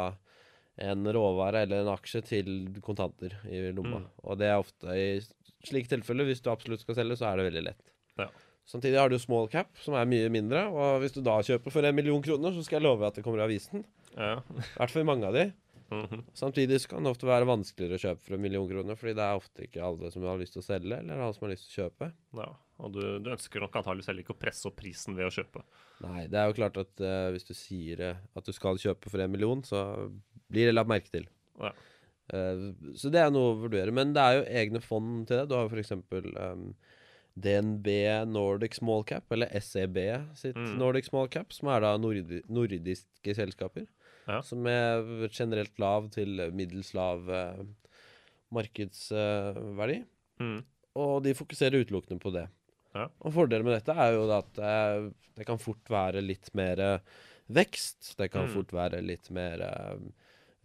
[0.83, 2.49] en råvare eller en aksje til
[2.83, 4.01] kontanter i lomma.
[4.03, 4.09] Mm.
[4.27, 5.07] Og det er ofte i
[5.63, 7.83] slike tilfeller, hvis du absolutt skal selge, så er det veldig lett.
[8.19, 8.27] Ja.
[8.69, 10.65] Samtidig har du small cap, som er mye mindre.
[10.71, 13.25] Og hvis du da kjøper for en million kroner, så skal jeg love at det
[13.25, 13.83] kommer i avisen.
[14.15, 14.37] Ja.
[14.39, 15.49] I hvert fall mange av de.
[15.93, 16.23] Mhm.
[16.33, 19.25] Samtidig så kan det ofte være vanskeligere å kjøpe for en million kroner, fordi det
[19.25, 21.67] er ofte ikke alle som har lyst til å selge, eller alle som har lyst
[21.69, 22.13] til å kjøpe.
[22.39, 22.51] ja.
[22.83, 25.61] Og du, du ønsker nok antakeligvis heller ikke å presse opp prisen ved å kjøpe.
[26.03, 29.11] Nei, det er jo klart at uh, hvis du sier eh, at du skal kjøpe
[29.13, 30.09] for en million, så
[30.51, 31.27] blir det lagt merke til.
[31.61, 31.71] Ja.
[32.33, 33.93] Uh, så det er noe å vurdere.
[33.95, 35.45] Men det er jo egne fond til det.
[35.51, 35.93] Du har jo f.eks.
[35.93, 36.65] Um,
[37.39, 37.87] DNB
[38.29, 39.97] Nordic Small Cap, eller SEB
[40.37, 40.77] sitt Mm.
[40.77, 43.87] Nordic Small Cap, som er da nordi nordiske selskaper.
[44.27, 44.41] Ja.
[44.41, 47.63] Som er generelt lav til middels lav eh,
[48.53, 50.01] markedsverdi.
[50.41, 50.59] Mm.
[51.01, 52.47] Og de fokuserer utelukkende på det.
[52.93, 53.07] Ja.
[53.25, 56.99] Og fordelen med dette er jo at eh, det kan fort være litt mer eh,
[57.49, 58.13] vekst.
[58.19, 58.53] Det kan Mm.
[58.53, 59.97] fort være litt mer eh,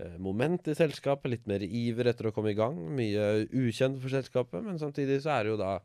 [0.04, 2.76] eh, moment i selskapet, litt mer iver etter å komme i gang.
[2.94, 5.78] Mye ukjent for selskapet, men samtidig så er det jo da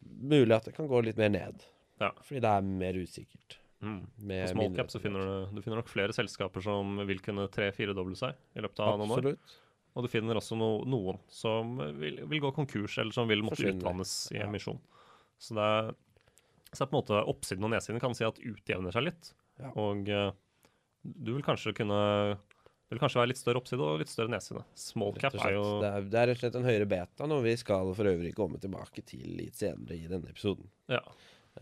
[0.00, 1.64] mulig at det kan gå litt mer ned.
[2.02, 2.12] Ja.
[2.22, 3.58] Fordi det er mer usikkert.
[3.82, 3.98] Mm.
[4.06, 8.14] På small cap så finner du, du finner nok flere selskaper som vil kunne tre-firedoble
[8.18, 9.32] seg i løpet av noen år.
[9.92, 13.66] Og du finner også no, noen som vil, vil gå konkurs, eller som vil måtte
[13.68, 14.46] utvannes i Ja.
[14.46, 14.78] emisjon.
[15.42, 15.90] Så det er,
[16.70, 19.32] så det er på en måte oppsiden og nedsiden kan si at utjevner seg litt.
[19.60, 19.72] Ja.
[19.76, 20.30] Og uh,
[21.02, 22.38] du vil kanskje kunne
[22.92, 24.62] Det vil kanskje være litt større oppside og litt større nedside.
[24.76, 27.40] Small cap er jo det, er, det er rett og slett en høyere beta, noe
[27.40, 30.66] vi skal for øvrig komme tilbake til litt senere i denne episoden.
[30.92, 30.98] Ja.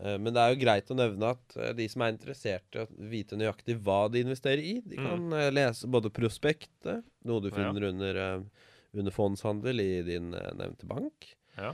[0.01, 2.81] Eh, Men det er jo greit å nevne at eh, de som er interessert i
[2.83, 5.05] å vite nøyaktig hva de investerer i, de Mm.
[5.07, 5.53] kan mm.
[5.55, 7.55] lese både prospektet, noe du Ja.
[7.55, 8.41] finner under, eh,
[8.99, 11.29] under fondshandel i din nevnte bank.
[11.55, 11.71] Ja.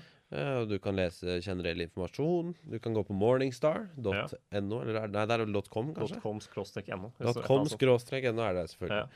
[0.67, 2.53] Du kan lese generell informasjon.
[2.61, 4.11] Du kan gå på morningstar.no,
[4.81, 6.19] eller er- nei, det er .com, kanskje?
[6.21, 8.89] .com-no .com no er det selvfølgelig.
[8.91, 9.07] Ja.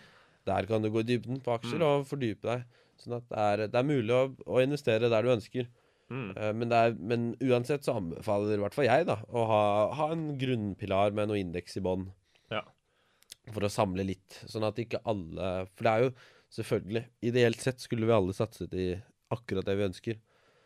[0.48, 1.86] Der kan du gå i dybden på aksjer Mm.
[1.88, 2.66] og fordype deg.
[3.02, 5.68] Sånn at det er, det er mulig å, å investere der du ønsker.
[6.12, 6.32] Mm.
[6.36, 9.62] Uh, Men, det er, men uansett så anbefaler i hvert fall jeg da å ha,
[9.96, 12.10] ha en grunnpilar med noe indeks i bånn.
[12.52, 12.66] Ja.
[13.54, 14.42] For å samle litt.
[14.52, 16.12] Sånn at ikke alle For det er jo
[16.52, 17.02] selvfølgelig
[17.32, 18.90] Ideelt sett skulle vi alle satset i
[19.32, 20.20] akkurat det vi ønsker.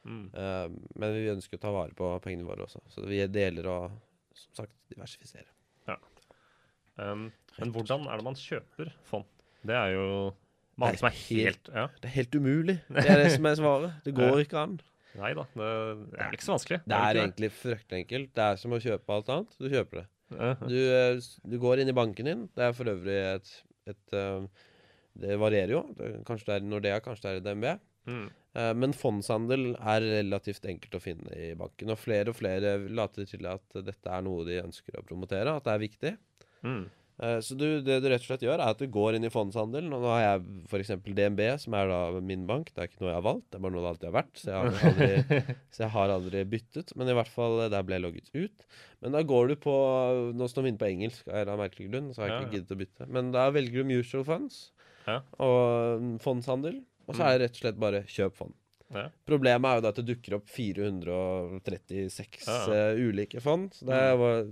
[0.06, 0.24] Mm.
[0.34, 2.82] Uh, men vi ønsker å ta vare på pengene våre også.
[2.90, 3.94] Så vi deler og
[4.36, 5.48] som sagt diversifisere.
[6.96, 7.26] Um,
[7.60, 9.28] men hvordan er det man kjøper fond?
[9.65, 10.08] Det er jo
[10.78, 12.75] mange Det er som er helt Ja, Det er helt umulig.
[12.89, 13.95] Det er det som er svaret.
[14.06, 14.75] Det går ikke an.
[15.15, 15.45] nei da.
[15.56, 15.69] Det,
[16.12, 16.80] det er vel ikke så vanskelig.
[16.86, 18.32] Det er vel egentlig fryktelig enkelt.
[18.36, 19.58] Det er som å kjøpe alt annet.
[19.62, 20.08] Du kjøper det.
[20.65, 22.47] Du, eh, du går inn i banken din.
[22.58, 23.51] Det er for øvrig et,
[23.93, 24.47] et eh,
[25.25, 25.84] Det varierer jo.
[26.28, 27.69] Kanskje det er Nordea, kanskje det er DNB.
[28.12, 28.25] Mm.
[28.60, 31.93] Eh, Men fondshandel er relativt enkelt å finne i banken.
[31.95, 35.63] Og flere og flere later til at dette er noe de ønsker å promotere, at
[35.69, 36.13] det er viktig.
[36.67, 36.84] Mm.
[37.23, 39.32] Eh, Så du, det du rett og slett gjør, er at du går inn i
[39.32, 39.93] fondshandelen.
[39.95, 40.91] Og nå har jeg f.eks.
[41.06, 42.73] DNB, som er da min bank.
[42.75, 44.41] Det er ikke noe jeg har valgt, det er bare noe det alltid har vært.
[44.41, 45.43] Så jeg har aldri,
[45.75, 46.95] så jeg har aldri byttet.
[46.99, 48.67] Men i hvert fall, eh, der ble jeg logget ut.
[49.06, 49.75] Men da går du på
[50.36, 52.75] Nå står vi inne på engelsk av en merkelig grunn, så har jeg ikke giddet
[52.75, 53.08] å bytte.
[53.19, 54.60] Men da velger du mutual funds
[55.06, 55.19] Ja.
[55.39, 56.82] og mm, fondshandel.
[57.06, 57.28] Og så Mm.
[57.30, 58.54] er det rett og slett bare kjøp fond.
[58.93, 59.08] Ja.
[59.26, 62.93] Problemet er jo da at det dukker opp 436 Ja, ja.
[62.93, 63.74] Uh, ulike fond.
[63.74, 64.19] Så det Mm.
[64.19, 64.45] var,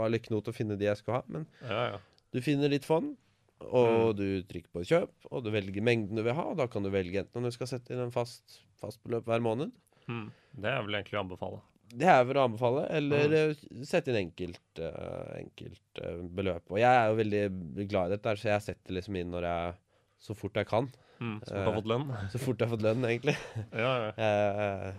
[0.00, 1.24] var litt knot å finne de jeg skulle ha.
[1.28, 1.98] Men ja, ja.
[2.32, 3.16] du finner ditt fond,
[3.60, 4.16] og Mm.
[4.16, 6.42] du trykker på kjøp, og du velger mengden du vil ha.
[6.50, 9.24] Og da kan du velge enten om du skal sette inn en fast, fast beløp
[9.24, 9.70] hver måned.
[10.08, 10.30] Mm.
[10.60, 11.60] Det er vel egentlig å anbefale.
[11.88, 13.50] Det er vel å anbefale, eller Mm.
[13.50, 16.62] eh, sette inn enkelt, uh, enkelt uh, beløp.
[16.70, 19.74] Og jeg er jo veldig glad i dette, så jeg setter liksom inn når jeg
[20.18, 20.88] Så fort jeg kan.
[21.20, 21.40] Mm.
[21.44, 21.76] Så du har Eh.
[21.80, 22.08] fått lønn?
[22.32, 23.36] Så fort jeg har fått lønn, egentlig.
[23.72, 24.10] Ja, ja.
[24.16, 24.94] Eh,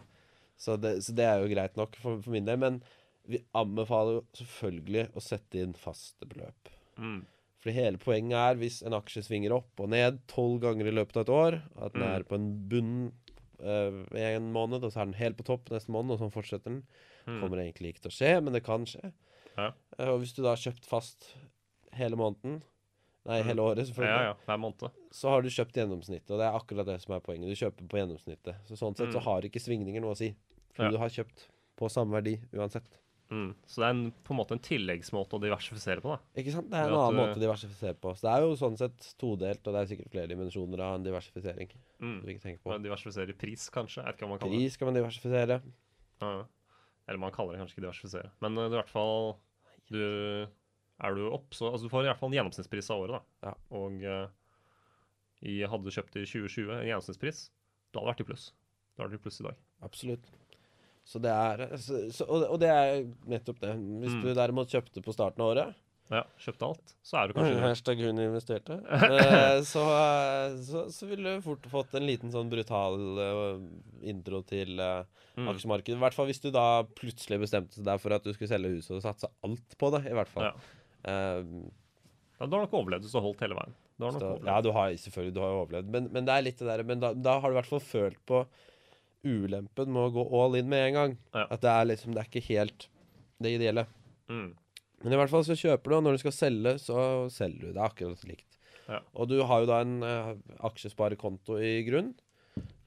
[0.58, 2.58] så, det, så det er jo greit nok for, for min del.
[2.58, 2.80] Men
[3.28, 6.72] vi anbefaler jo selvfølgelig å sette inn faste beløp.
[6.98, 7.20] Mm.
[7.62, 11.18] Fordi hele poenget er hvis en aksje svinger opp og ned tolv ganger i løpet
[11.20, 12.16] av et år, at den Mm.
[12.16, 12.94] er på en bunn
[13.58, 16.70] uh, en måned, og så er den helt på topp neste måned, og sånn fortsetter
[16.72, 16.84] den,
[17.28, 17.42] Mm.
[17.42, 19.10] kommer egentlig ikke til å skje, men det kan skje.
[19.58, 19.72] Ja.
[20.00, 21.34] Uh, og hvis du da har kjøpt fast
[21.98, 22.62] hele måneden,
[23.28, 23.48] nei, Mm.
[23.52, 24.34] hele året selvfølgelig, ja.
[24.48, 24.92] Hver måned.
[25.12, 27.50] så har du kjøpt gjennomsnittet, og det er akkurat det som er poenget.
[27.52, 28.56] Du kjøper på gjennomsnittet.
[28.66, 29.24] Så sånn sett så Mm.
[29.28, 30.36] har ikke svingninger noe å si.
[30.74, 30.92] For Ja.
[30.92, 32.88] du har kjøpt på samme verdi uansett.
[33.30, 33.54] Mm.
[33.68, 36.20] Så det er en, på en måte en tilleggsmåte å diversifisere på, da.
[36.42, 36.70] Ikke sant?
[36.70, 38.16] Det er en annen du- måte å diversifisere på.
[38.16, 41.04] Så det er jo sånn sett todelt, og det er sikkert flere dimensjoner av en
[41.04, 41.68] diversifisering.
[42.00, 42.22] Mm.
[42.24, 42.72] Du ikke tenker på.
[42.74, 43.98] Og Diversifisere pris, kanskje.
[44.00, 44.60] Jeg vet ikke hva man kaller det.
[44.64, 45.62] Pris kan man diversifisere.
[46.22, 46.44] Ja, ja.
[47.10, 48.32] Eller man kaller det kanskje ikke diversifisere.
[48.42, 49.36] Men uh, i hvert fall
[49.92, 50.48] du,
[51.04, 53.50] Er du opp, så altså, Du får i hvert fall en gjennomsnittspris av året, da.
[53.52, 53.56] Ja.
[53.78, 54.02] Og
[55.46, 57.44] i, hadde du kjøpt i 2020 en gjennomsnittspris,
[57.94, 58.46] da hadde det vært i pluss.
[58.98, 59.60] Da hadde det vært i pluss i dag.
[59.86, 60.30] Absolutt.
[61.08, 63.76] Så det er så, så, og, og det er nettopp det.
[64.02, 64.24] Hvis Mm.
[64.26, 65.76] du derimot kjøpte på starten av året
[66.12, 68.78] Ja, kjøpte alt, så er du kanskje Hashtag hun investerte.
[68.92, 73.62] eh, så, eh, så, så ville du fort fått en liten sånn brutal eh,
[74.10, 75.04] intro til eh,
[75.38, 75.48] mm.
[75.54, 75.96] aksjemarkedet.
[76.00, 76.66] I hvert fall hvis du da
[76.98, 80.04] plutselig bestemte deg for at du skulle selge huset og satse alt på det.
[80.12, 80.50] i hvert fall.
[80.50, 80.77] Ja.
[81.04, 81.44] Eh,
[82.38, 83.76] Ja, du har nok overlevd du har holdt hele veien.
[83.98, 86.44] Du har nok så, ja, du har selvfølgelig du har overlevd, men, men det er
[86.46, 88.44] litt det der Men da, da har du i hvert fall følt på
[89.26, 91.16] ulempen med å gå all in med en gang.
[91.34, 91.48] Ja.
[91.50, 92.88] At det er liksom Det er ikke helt
[93.42, 93.86] det ideelle.
[94.30, 94.54] Mm.
[95.04, 97.02] Men i hvert fall så kjøper du, og når du skal selge, så
[97.34, 97.74] selger du.
[97.74, 98.48] Det er akkurat likt.
[98.88, 99.02] Ja.
[99.14, 100.32] Og du har jo da en uh,
[100.70, 102.14] aksjesparekonto i grunn.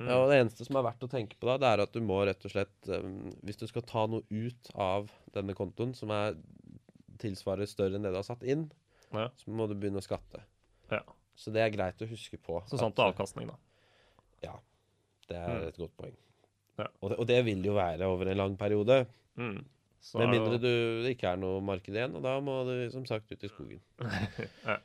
[0.01, 0.09] Mm.
[0.09, 2.19] Og det eneste som er verdt å tenke på da, det er at du må
[2.27, 6.35] rett og slett um, Hvis du skal ta noe ut av denne kontoen som er
[7.21, 8.71] tilsvarer større enn det du har satt inn,
[9.13, 9.29] Ja.
[9.37, 10.43] så må du begynne å skatte.
[10.91, 11.03] Ja.
[11.37, 12.61] Så det er greit å huske på.
[12.69, 13.57] Så sant at- avkastning, da.
[14.43, 14.57] Ja.
[15.29, 15.69] Det er Mm.
[15.69, 16.17] et godt poeng.
[16.79, 16.87] Ja.
[17.03, 19.07] Og, det, og det vil jo være over en lang periode.
[19.37, 19.65] Mm.
[20.15, 23.31] Med mindre du, det ikke er noe marked igjen, og da må du som sagt
[23.33, 23.81] ut i skogen.
[24.67, 24.79] Ja.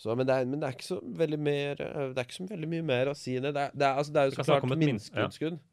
[0.00, 2.36] Så, men, det er, men det er ikke så veldig mer eh, Det er ikke
[2.38, 3.50] så veldig mye mer å si enn det.
[3.52, 5.26] Det er, det er, altså, det er jo så klart om min- ja.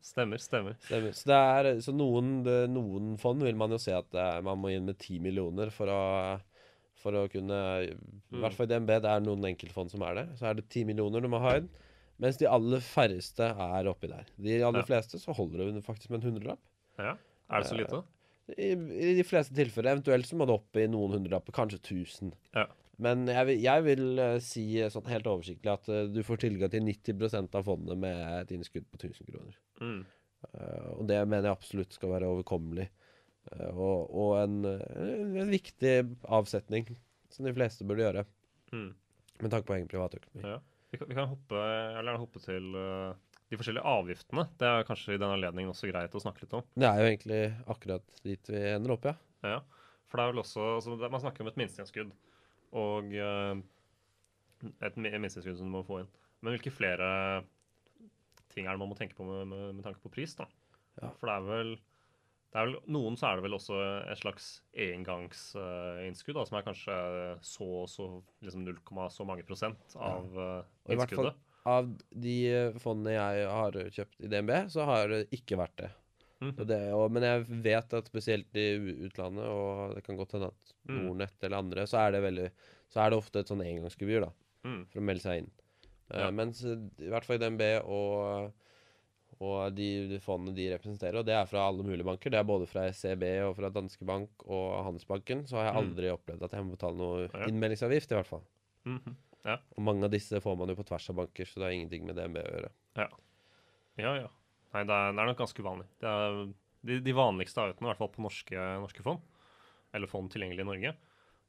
[0.04, 0.76] Stemmer, stemmer.
[0.84, 1.14] Stemmer.
[1.16, 2.32] Så, det er, så noen,
[2.74, 5.88] noen fond vil man jo se at er, man må inn med 10 millioner for
[5.94, 6.02] å,
[7.00, 7.94] for å kunne I
[8.28, 8.42] Mm.
[8.44, 10.26] hvert fall i DNB, det er noen enkeltfond som er det.
[10.36, 11.70] Så er det 10 millioner du må ha inn.
[12.20, 14.26] Mens de aller færreste er oppi der.
[14.36, 14.90] De aller Ja.
[14.90, 16.60] fleste så holder det faktisk med en hundrelapp.
[17.00, 17.14] Ja.
[17.48, 18.04] Er det så Eh, lite?
[18.58, 18.68] I,
[19.12, 19.96] I de fleste tilfeller.
[19.96, 22.34] Eventuelt så må det opp i noen hundrelapper, kanskje 1000.
[22.54, 22.66] Ja.
[23.04, 26.42] Men jeg vil, jeg vil eh, si eh, sånn helt oversiktlig at eh, du får
[26.42, 29.60] tilgang til 90% av fondet med et innskudd på 1000 kroner.
[29.82, 30.00] Mm.
[30.48, 32.86] Uh, og det mener jeg absolutt skal være overkommelig
[33.48, 35.94] Uh, og, og en, en, viktig
[36.36, 36.90] avsetning
[37.32, 38.26] som de fleste burde gjøre.
[38.74, 38.90] Mm.
[39.44, 40.44] Med tanke på egen privatøkonomi.
[40.44, 40.58] Ja.
[40.92, 41.62] Vi, kan, vi kan hoppe,
[42.24, 43.14] hoppe til uh,
[43.48, 44.48] de forskjellige avgiftene.
[44.60, 46.66] Det er kanskje i den anledningen også greit å snakke litt om.
[46.76, 47.42] Det er jo egentlig
[47.76, 49.16] akkurat dit vi ender opp, ja.
[49.48, 49.60] Ja,
[50.10, 52.10] For det er vel også altså, Man snakker om et minsteinnskudd
[52.76, 53.60] og uh,
[54.84, 56.10] et minsteskudd som du må få inn.
[56.42, 57.10] Men hvilke flere
[58.54, 60.36] ting er det man må tenke på med, med, med tanke på pris?
[60.38, 60.48] da?
[61.02, 61.12] Ja.
[61.20, 61.78] For det er vel
[62.48, 63.78] det er vel, Noen så er det vel også
[64.08, 66.96] et slags engangsinnskudd, uh, som er kanskje
[67.46, 68.08] så så
[68.46, 68.80] liksom 0,
[69.14, 71.34] så mange prosent av uh, Og i hvert fall
[71.68, 72.38] av de
[72.80, 75.90] fondene jeg har kjøpt i DNB, så har det ikke vært det.
[76.40, 76.68] Mhm.
[76.70, 78.68] Det og, men jeg vet at spesielt i
[79.08, 81.00] utlandet, og det kan godt hende at Mm.
[81.04, 82.52] Nordnett eller andre, så er det veldig
[82.90, 84.30] Så er det ofte et sånn engangsgebyr, da,
[84.64, 84.86] Mm.
[84.88, 85.52] for å melde seg inn.
[86.14, 86.28] Ja.
[86.28, 88.54] Uh, mens eh, i hvert fall i DNB og
[89.40, 92.32] og de, de fondene de representerer, og det er fra alle mulige banker.
[92.32, 95.44] Det er både fra ECB og fra Danske Bank og Handelsbanken.
[95.46, 95.82] Så har jeg Mm.
[95.84, 97.46] aldri opplevd at jeg må betale noe Ja.
[97.46, 98.44] innmeldingsavgift, i hvert fall.
[98.86, 99.16] Mhm.
[99.46, 102.06] Og mange av disse får man jo på tvers av banker, så det har ingenting
[102.06, 102.70] med DNB å gjøre.
[102.96, 103.08] Ja,
[103.98, 104.28] Ja, ja.
[104.74, 105.88] Nei, det er, det er nok ganske uvanlig.
[106.02, 106.40] Det er
[106.88, 109.22] de, de vanligste outene, i hvert fall på norske, norske fond,
[109.96, 110.96] eller fond tilgjengelig i Norge,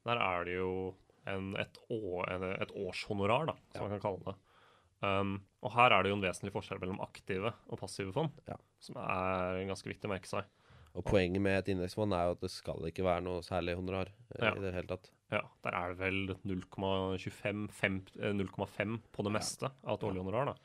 [0.07, 0.69] der er det jo
[1.29, 2.23] en, et, å,
[2.63, 3.87] et årshonorar, da, som Ja.
[3.87, 4.37] man kan kalle det.
[4.99, 8.55] Um, og her er det jo en vesentlig forskjell mellom aktive og passive fond, Ja.
[8.83, 10.47] som er ganske viktig å merke seg.
[10.97, 14.09] Og poenget med et indeksfond er jo at det skal ikke være noe særlig honorar
[14.09, 14.55] eh, Ja.
[14.55, 15.11] i det hele tatt.
[15.31, 17.69] Ja, Der er det vel 0,25
[18.19, 20.45] eh, 0,5 på det meste av et årlig honorar.
[20.51, 20.55] da.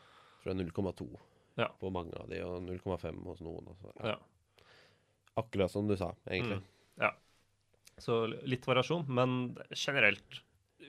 [0.42, 1.10] Fra 0,2
[1.54, 1.68] Ja.
[1.80, 3.68] på mange av de, og 0,5 hos noen.
[3.70, 3.92] Altså.
[4.02, 4.16] Ja.
[5.38, 6.58] Akkurat som du sa, egentlig.
[6.60, 7.04] Mm.
[7.04, 7.12] Ja.
[8.02, 10.40] Så litt variasjon, men generelt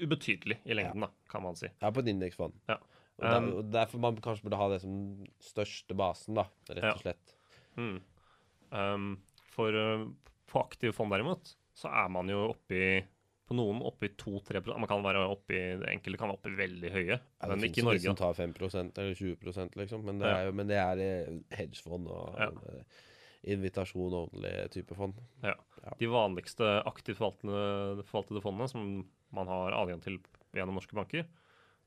[0.01, 1.69] ubetydelig i lengden, da, kan man si.
[1.81, 2.57] Ja, på et indeksfond.
[2.69, 2.79] Ja.
[3.15, 4.95] Og, der, Um, og derfor man kanskje burde ha det som
[5.39, 7.35] største basen, da, rett og slett.
[7.79, 7.99] Mm.
[8.75, 9.11] Um,
[9.53, 10.03] for uh,
[10.51, 12.99] på aktive fond derimot, så er man jo oppi
[13.47, 17.17] på noen oppi 2-3 Man kan være oppi det enkelte kan være oppi veldig høye,
[17.19, 18.01] Ja, men ikke i Norge.
[18.01, 20.03] som tar 5% eller 20% liksom.
[20.05, 20.37] Men det Ja.
[20.37, 20.95] er jo men det er
[21.55, 22.49] hedgefond og Ja.
[23.45, 25.13] invitasjon only type fond.
[25.99, 28.87] De vanligste aktivt forvaltede, fondene som
[29.35, 30.17] man har adgang til
[30.55, 31.25] gjennom norske banker,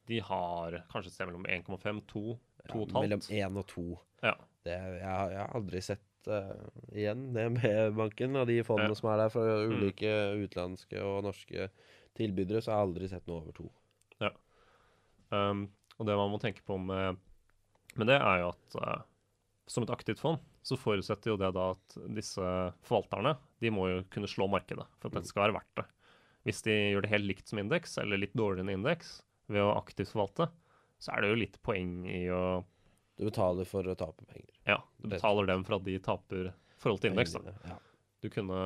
[0.09, 3.03] de har kanskje et sted mellom 1,5, 2, Ja, 2,5.
[3.03, 3.99] mellom 1 og 2.
[4.23, 4.35] Ja.
[4.65, 6.55] Det, jeg, har- jeg har aldri sett eh,
[6.95, 8.99] igjen DNB-banken og de fondene Ja.
[9.01, 9.73] som er der fra Mm.
[9.75, 10.13] ulike
[10.45, 11.69] utenlandske og norske
[12.19, 13.71] tilbydere, så har jeg aldri sett noe over to.
[15.31, 15.67] Um,
[16.01, 17.19] og det man må tenke på med,
[18.01, 19.03] med det, er jo at uh,
[19.69, 22.41] som et aktivt fond, så forutsetter jo det da at disse
[22.89, 25.85] forvalterne de må jo kunne slå markedet for at dette skal være verdt det.
[26.49, 29.19] Hvis de gjør det helt likt som indeks, eller litt dårligere enn indeks,
[29.53, 30.49] ved å aktivt forvalte,
[31.01, 32.43] så er det jo litt poeng i å
[33.19, 34.53] Du betaler for å tape penger.
[34.69, 37.35] Ja, du betaler dem for at de taper i forhold til indeks.
[37.67, 37.79] Ja.
[38.23, 38.61] Du kunne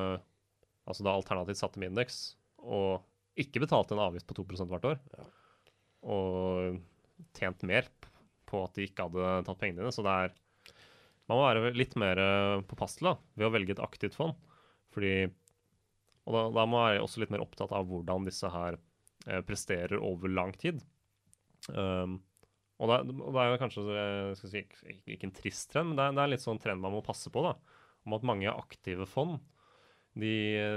[0.85, 3.01] altså da alternativt satt dem i indeks, og
[3.39, 5.25] ikke betalt en avgift på 2% hvert år, Ja.
[6.05, 6.79] og
[7.33, 7.87] tjent mer
[8.49, 9.93] på at de ikke hadde tatt pengene dine.
[9.95, 10.33] Så det er
[11.29, 14.35] Man må være litt mer eh, påpasselig ved å velge et aktivt fond.
[14.91, 15.31] Fordi
[16.27, 18.75] Og da, da må jeg være også litt mer opptatt av hvordan disse her
[19.27, 20.83] eh, presterer over lang tid.
[21.71, 22.19] Um,
[22.81, 24.63] og, det, det er jo kanskje eh, skal si,
[25.05, 27.29] ikke, en trist trend, men det er, det er litt sånn trend man må passe
[27.33, 27.43] på.
[27.45, 27.53] da,
[28.07, 29.39] Om at mange aktive fond
[30.19, 30.33] de,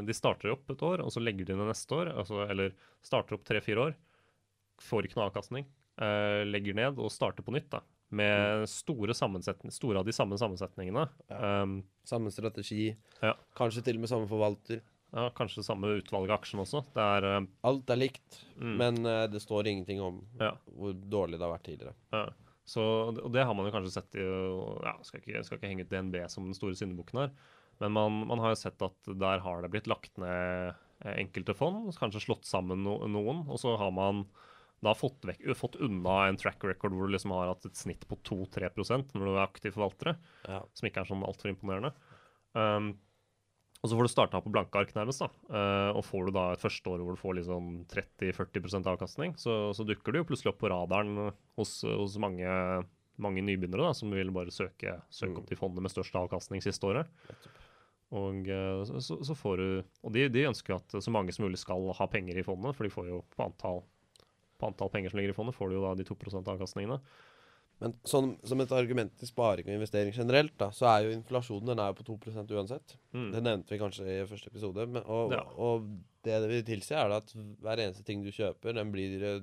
[0.06, 2.12] de starter opp et år, og så legger de ned neste år.
[2.16, 2.72] Altså, eller
[3.04, 3.98] starter opp tre-fire år,
[4.80, 5.66] får ikke noe avkastning,
[6.00, 7.68] eh, legger ned og starter på nytt.
[7.74, 7.82] da,
[8.16, 11.08] Med store, store av de samme sammensetningene.
[11.32, 13.34] Um, Samme strategi, Ja.
[13.58, 14.80] kanskje til og med samme forvalter.
[15.16, 16.82] Ja, kanskje samme utvalg av aksjen også.
[16.94, 18.76] Det er eh, Alt er likt, Mm.
[18.80, 20.52] men eh, det står ingenting om Ja.
[20.76, 21.94] hvor dårlig det har vært tidligere.
[22.12, 22.26] Ja.
[22.66, 22.82] Så,
[23.22, 24.24] og det har man jo kanskje sett i
[24.82, 27.30] ja, Skal ikke, skal ikke henge ut DNB som den store syndebukken her,
[27.80, 30.72] men man, man har jo sett at der har det blitt lagt ned
[31.04, 34.24] eh, enkelte fond, kanskje slått sammen no, noen, og så har man
[34.82, 38.02] da fått, vekk, fått unna en track record hvor du liksom har hatt et snitt
[38.10, 40.16] på 2-3% når du er aktiv forvaltere,
[40.48, 40.62] Ja.
[40.74, 41.92] som ikke er sånn altfor imponerende.
[42.56, 42.96] Um,
[43.86, 45.22] og så får du starta på blanke ark, nærmest.
[45.22, 49.36] da, uh, Og får du da et første år hvor du får liksom 30-40% avkastning,
[49.38, 51.14] så, så dukker du jo plutselig opp på radaren
[51.56, 52.50] hos, hos mange,
[53.22, 55.38] mange nybegynnere da, som vil bare søke, søke Mm.
[55.44, 57.06] opp de fondene med størst avkastning siste året.
[58.14, 59.68] Og uh, så, så- så får du
[60.04, 62.74] Og de, de ønsker jo at så mange som mulig skal ha penger i fondet,
[62.76, 63.82] for de får jo på antall,
[64.60, 67.00] på antall penger som ligger i fondet, får du jo da de 2% avkastningene.
[67.82, 71.68] Men sånn, som et argument til sparing og investering generelt, da, så er jo inflasjonen
[71.74, 72.94] den er jo på 2 uansett.
[73.12, 73.26] Mm.
[73.34, 74.86] Det nevnte vi kanskje i første episode.
[74.88, 75.42] Men, og, Ja.
[75.60, 75.84] og
[76.24, 79.42] det det vil tilsi, er at hver eneste ting du kjøper, den blir,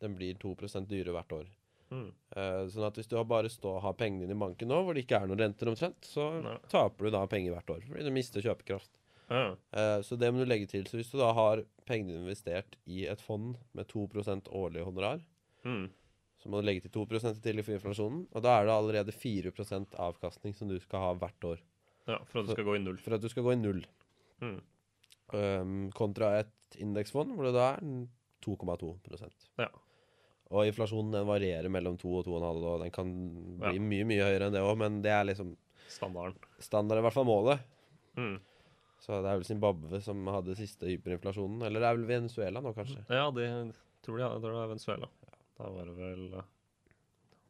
[0.00, 1.50] den blir 2% dyrere hvert år.
[1.90, 2.06] Mm.
[2.34, 4.94] Uh, sånn at hvis du bare bare stå, har pengene dine i banken nå, hvor
[4.94, 6.56] det ikke er noen renter omtrent, så Nei.
[6.70, 7.82] taper du da penger hvert år.
[7.90, 8.90] Fordi du mister kjøpekraft.
[9.30, 9.44] Ja.
[9.74, 10.86] Uh, så det må du legge til.
[10.86, 15.20] Så hvis du da har pengene investert i et fond med 2% årlig honorar,
[15.64, 15.86] Mm.
[16.44, 17.04] Så må du legge til 2
[17.40, 18.26] til for inflasjonen.
[18.36, 21.62] Og da er det allerede 4% avkastning som du skal ha hvert år.
[22.06, 22.98] ja, for at du skal gå i null.
[23.00, 23.80] For at du skal gå i null.
[24.44, 24.58] Mm.
[25.32, 28.06] Um, kontra et indeksfond, hvor det da er
[28.44, 29.70] 2,2% Ja.
[30.52, 33.08] Og inflasjonen den varierer mellom 2 og 2,5, og den kan
[33.62, 33.80] bli Ja.
[33.80, 35.56] mye mye høyere enn det òg, men det er liksom
[35.88, 36.36] Standarden.
[36.60, 37.60] standard, i hvert fall målet.
[38.18, 38.36] Mm.
[39.00, 41.62] Så det er vel Zimbabwe som hadde siste hyperinflasjonen.
[41.64, 43.00] Eller det er vel Venezuela nå, kanskje.
[43.08, 43.48] Ja, det
[44.04, 45.08] tror har det er Venezuela.
[45.58, 46.44] Da var det vel uh,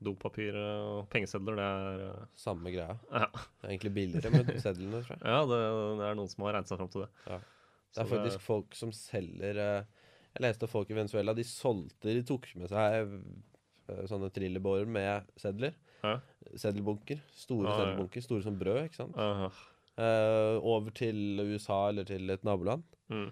[0.05, 1.57] dopapir og pengesedler.
[1.57, 2.99] Det er eh, Samme greia.
[3.09, 3.29] ja.
[3.33, 5.23] Det er egentlig billigere med sedlene, tror jeg.
[5.33, 5.61] ja, det,
[6.01, 7.11] det er noen som har regnet seg fram til det.
[7.31, 7.39] Ja.
[7.41, 12.11] Det Så er faktisk folk som selger eh, Jeg leste folk i Venezuela, de solgte
[12.11, 15.79] De tok med seg eh, sånne trillebårer med sedler.
[16.05, 16.19] Ja.
[16.61, 17.23] Seddelbunker.
[17.33, 17.79] Store ja.
[17.79, 18.27] seddelbunker.
[18.27, 19.17] Store som brød, ikke sant.
[19.17, 19.63] Uh,
[19.95, 22.83] Eh, over til USA eller til et naboland.
[23.09, 23.31] mm.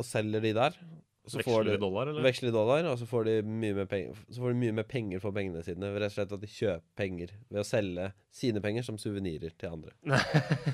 [0.00, 0.76] Og selger de der.
[1.22, 2.24] Veksler de dollar, eller?
[2.24, 4.86] Veksler i dollar, og så får de mye mer penger, så får de mye mer
[4.90, 5.90] penger for pengene sine.
[5.94, 9.76] Rett og slett at de kjøper penger ved å selge sine penger som suvenirer til
[9.76, 9.94] andre.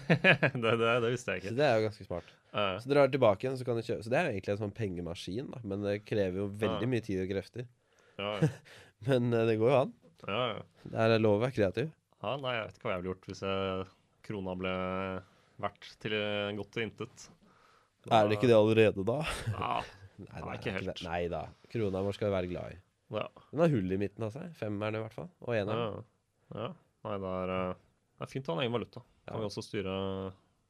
[0.09, 1.53] det, det, det visste jeg ikke.
[1.53, 2.33] Så det er jo ganske smart.
[2.55, 4.55] Uh, Så drar de tilbake igjen, så kan de kjøpe Så det er jo egentlig
[4.55, 5.61] en sånn pengemaskin, da.
[5.69, 6.93] Men det krever jo veldig uh.
[6.95, 7.69] mye tid og krefter.
[8.17, 8.53] ja, ja.
[9.07, 9.91] Men eh, det går jo an.
[10.27, 10.63] ja, ja.
[10.89, 11.93] Det er lov å være kreativ.
[12.25, 13.85] ja, nei, jeg vet ikke hva jeg ville gjort hvis jeg,
[14.27, 14.73] krona ble
[15.63, 16.17] verdt til
[16.59, 17.29] godt til intet.
[18.09, 19.21] Er det ikke det allerede, da?
[19.53, 19.77] Ja,
[20.19, 21.03] Nei, Nei, ikke helt.
[21.07, 21.45] Nei da.
[21.71, 22.79] Krona vår skal vi være glad i.
[23.15, 23.25] ja.
[23.53, 24.51] Den har hull i midten av seg.
[24.59, 25.29] Femmeren i hvert fall.
[25.47, 25.63] Og ja.
[25.63, 26.05] eneren.
[26.57, 26.69] ja.
[27.07, 27.75] Nei, det er, eh,
[28.19, 29.05] det er fint å ha en egen valuta.
[29.29, 29.95] Kan vi også styre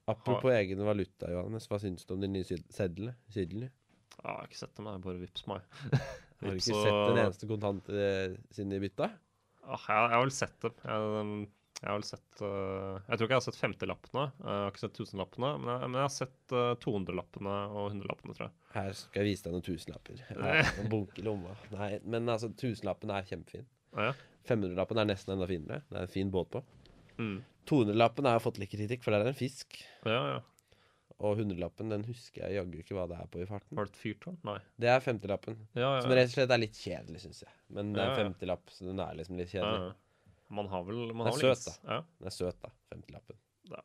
[0.09, 1.67] Apropos egen valuta, Johannes.
[1.69, 3.15] Hva syns du om de nye sedlene?
[3.33, 3.69] Sedlene?
[4.19, 5.67] Ja, jeg har ikke sett dem, det er bare vips meg.
[6.39, 9.09] Har du ikke og- sett en eneste kontant eh, siden de bytta?
[9.69, 10.77] Ah, jeg, jeg har vel sett dem.
[10.85, 14.25] Jeg, jeg har vel sett uh, Jeg tror ikke jeg har sett 50-lappene.
[14.43, 15.51] Jeg har ikke sett 1000-lappene.
[15.63, 18.55] Men, jeg- men jeg har sett uh, 200-lappene og 100-lappene, tror jeg.
[18.75, 20.25] Her skal jeg vise deg noen tusenlapper.
[20.35, 21.55] Ja, en bunke i lomma.
[21.77, 23.67] Nei, men altså, tusenlappen er kjempefin.
[23.95, 24.11] Ja.
[24.51, 25.83] 500-lappen er nesten enda finere.
[25.89, 26.65] Det er en fin båt på.
[27.23, 27.39] Mm.
[27.71, 29.79] 200-lappen har fått litt kritikk, for det er en fisk.
[30.09, 30.39] ja, ja.
[31.19, 33.75] Og 100-lappen den husker jeg jaggu ikke hva det er på i farten.
[33.75, 34.37] Var det et fyrtårn?
[34.47, 34.59] Nei.
[34.79, 35.57] Det er 50-lappen.
[35.75, 36.03] Ja, ja.
[36.05, 37.51] Som rett og slett er litt kjedelig, syns jeg.
[37.75, 38.27] Men det er en ja.
[38.29, 39.97] 50-lapp, så den er liksom litt ja, kjedelig.
[40.51, 41.95] Man har vel man Den er har vel søt, da.
[41.95, 42.03] Ja.
[42.19, 42.71] Den er søt, da.
[42.95, 43.41] 50-lappen.
[43.75, 43.83] ja.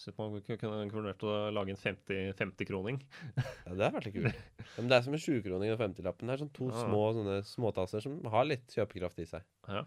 [0.00, 3.02] Syns man kunne vurdert å lage en 50 50-kroning.
[3.36, 4.38] Ja, det hadde vært litt kult.
[4.78, 6.30] Men det er som en 20-kroning og 50-lappen.
[6.30, 6.84] Det er sånn to Ja.
[6.86, 9.44] små sånne småtasser som har litt kjøpekraft i seg.
[9.68, 9.82] Ja.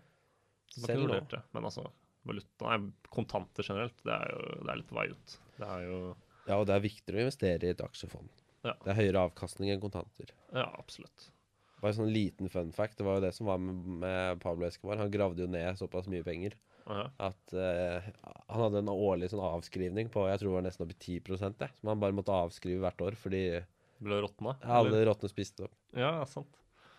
[0.69, 1.41] Så man kunne vurdert det.
[1.57, 1.87] Men altså,
[2.29, 5.35] valuta Nei, kontanter generelt, det er jo det er litt vei ut.
[5.57, 5.97] Det er jo
[6.45, 8.29] Ja, og det er viktigere å investere i et aksjefond.
[8.63, 8.77] Ja.
[8.85, 10.29] Det er høyere avkastning enn kontanter.
[10.53, 11.31] Ja, absolutt.
[11.83, 12.95] Bare sånn liten fun fact.
[12.99, 15.01] Det var jo det som var med, Pablo Escobar.
[15.01, 16.55] Han gravde jo ned såpass mye penger
[16.87, 17.09] Aha.
[17.27, 18.07] at uh,
[18.47, 21.53] han hadde en årlig sånn avskrivning på jeg tror det var nesten opp i 10
[21.59, 23.43] det, som han bare måtte avskrive hvert år fordi
[24.03, 24.55] Ble råtna?
[24.63, 25.75] alle rottene spiste opp.
[25.95, 26.49] Ja, sant.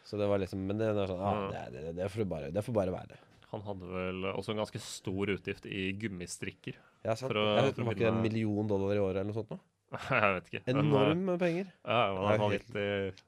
[0.05, 1.65] Så det var liksom Men det er sånn ah, Ja.
[1.73, 3.19] det, det, det, får bare, det får bare være.
[3.55, 6.77] Han hadde vel også en ganske stor utgift i gummistrikker.
[7.05, 7.33] Ja, sant.
[7.33, 9.53] Å- jeg vet, å Var ikke det en million dollar i året eller noe sånt?
[9.53, 9.61] nå?
[10.11, 10.63] Jeg vet ikke.
[10.67, 11.69] men, eh, Enorme penger.
[11.85, 13.23] Ja, Det han var helt- eh,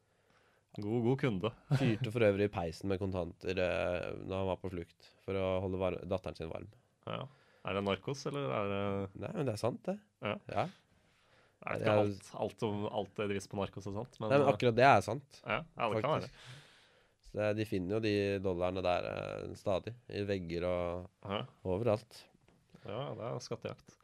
[0.83, 1.51] god, god kunde.
[1.81, 5.47] Fyrte for øvrig i peisen med kontanter eh, når han var på flukt, for å
[5.64, 6.68] holde var datteren sin varm.
[7.07, 7.22] Ja.
[7.66, 8.83] Er det narkos, eller er det
[9.24, 9.97] Nei, men det er sant, det.
[10.22, 10.37] Ja.
[10.53, 10.66] ja.
[11.66, 14.29] Jeg vet ikke er- alt, alt, om, alt det drives på narkos og sånt, men,
[14.31, 15.41] Nei, men eh, akkurat det er sant.
[15.43, 16.31] ja, ja, det kan være.
[17.27, 18.12] Så det, de finner jo de
[18.45, 19.97] dollarene der eh, stadig.
[20.14, 22.20] I vegger og Ja, overalt.
[22.87, 23.97] ja, det er skattejakt.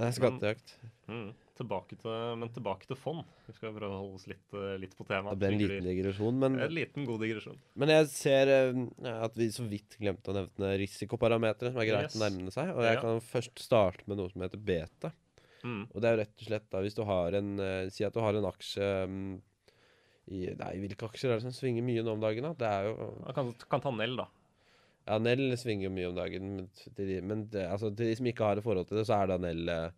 [0.00, 0.76] Det er skattejakt.
[1.10, 1.32] Mm.
[1.60, 3.20] Tilbake til, men tilbake til fond.
[3.46, 5.36] Vi skal prøve å holde oss litt, eh, litt på temaet.
[5.36, 7.58] Det ble en liten digresjon, men, En liten, god digresjon.
[7.76, 12.08] men jeg ser eh, at vi så vidt glemte å nevne risikoparametere, som er greit
[12.08, 12.16] Yes.
[12.16, 12.70] å nærme seg.
[12.72, 13.00] Og jeg Ja.
[13.04, 15.12] kan først starte med noe som heter beta.
[15.62, 15.82] Mm.
[15.92, 18.14] Og det er jo rett og slett da hvis du har en eh, Si at
[18.14, 19.40] du har en aksje mm,
[20.32, 22.54] i Nei, hvilke aksjer er det som svinger mye nå om dagen, da?
[22.54, 24.28] Det er jo kan, kan ta Nell, da.
[25.06, 28.16] Ja, Nell svinger jo mye om dagen, men til de, men det, altså, til de
[28.16, 29.90] som ikke har et forhold til det, så er da Nell eh,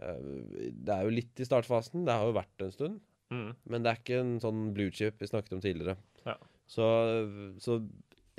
[0.00, 2.04] Det er jo litt i startfasen.
[2.08, 3.00] Det har jo vært en stund.
[3.30, 3.50] Mm.
[3.70, 5.96] Men det er ikke en sånn blue chip vi snakket om tidligere.
[6.26, 6.34] Ja.
[6.70, 6.86] Så,
[7.62, 7.76] så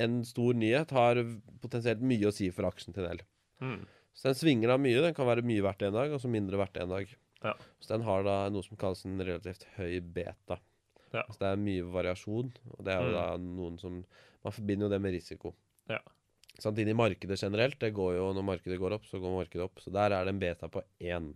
[0.01, 1.19] en stor nyhet har
[1.63, 3.21] potensielt mye å si for aksjen til Nell.
[3.61, 3.81] Mm.
[4.17, 5.03] Så den svinger da mye.
[5.05, 7.11] Den kan være mye verdt en dag, og så mindre verdt en dag.
[7.45, 7.53] Ja.
[7.81, 10.59] Så den har da noe som kalles en relativt høy beta.
[11.11, 11.23] Ja.
[11.31, 13.15] Så det er mye variasjon, og det er jo Mm.
[13.19, 14.03] da noen som
[14.43, 15.51] Man forbinder jo det med risiko.
[15.87, 15.99] Ja.
[16.57, 19.77] Samtidig markedet generelt, det går jo når markedet går opp, så går markedet opp.
[19.83, 21.27] Så der er det en beta på én.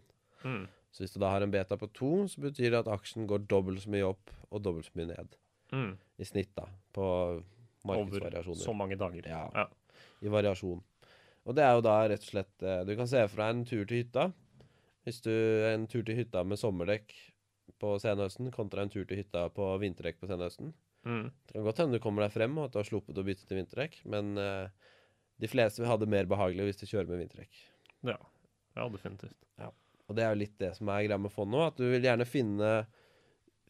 [0.46, 0.66] Mm.
[0.96, 3.48] Så hvis du da har en beta på to, så betyr det at aksjen går
[3.52, 5.38] dobbelt så mye opp og dobbelt så mye ned.
[5.74, 5.92] Mm.
[6.22, 6.70] I snitt, da.
[6.96, 7.06] På
[7.90, 8.56] markedsvariasjoner.
[8.56, 9.28] Over så mange dager.
[9.28, 9.44] Ja.
[9.54, 9.68] Ja.
[10.24, 10.82] I variasjon.
[11.46, 13.66] Og det er jo da rett og slett eh, Du kan se for deg en
[13.68, 14.30] tur til hytta.
[15.06, 15.34] Hvis du
[15.68, 17.14] en tur til hytta med sommerdekk
[17.82, 20.72] på senhøsten kontra en tur til hytta på vinterdekk på senhøsten.
[21.06, 21.28] Mm.
[21.46, 23.46] Det kan godt hende du kommer deg frem, og at du har sluppet å bytte
[23.46, 24.72] til vinterdekk, men uh,
[25.42, 27.60] de fleste vil ha det mer behagelig hvis de kjører med vinterdekk.
[28.10, 28.18] Ja.
[28.80, 29.38] ja, definitivt.
[30.10, 32.04] Og det er jo litt det som er greia med fond nå, at du vil
[32.06, 32.72] gjerne finne,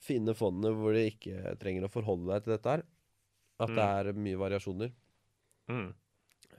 [0.03, 2.83] finne fondene hvor du ikke trenger å forholde deg til dette her.
[3.63, 4.91] At det er mye variasjoner.
[5.71, 5.87] Mm.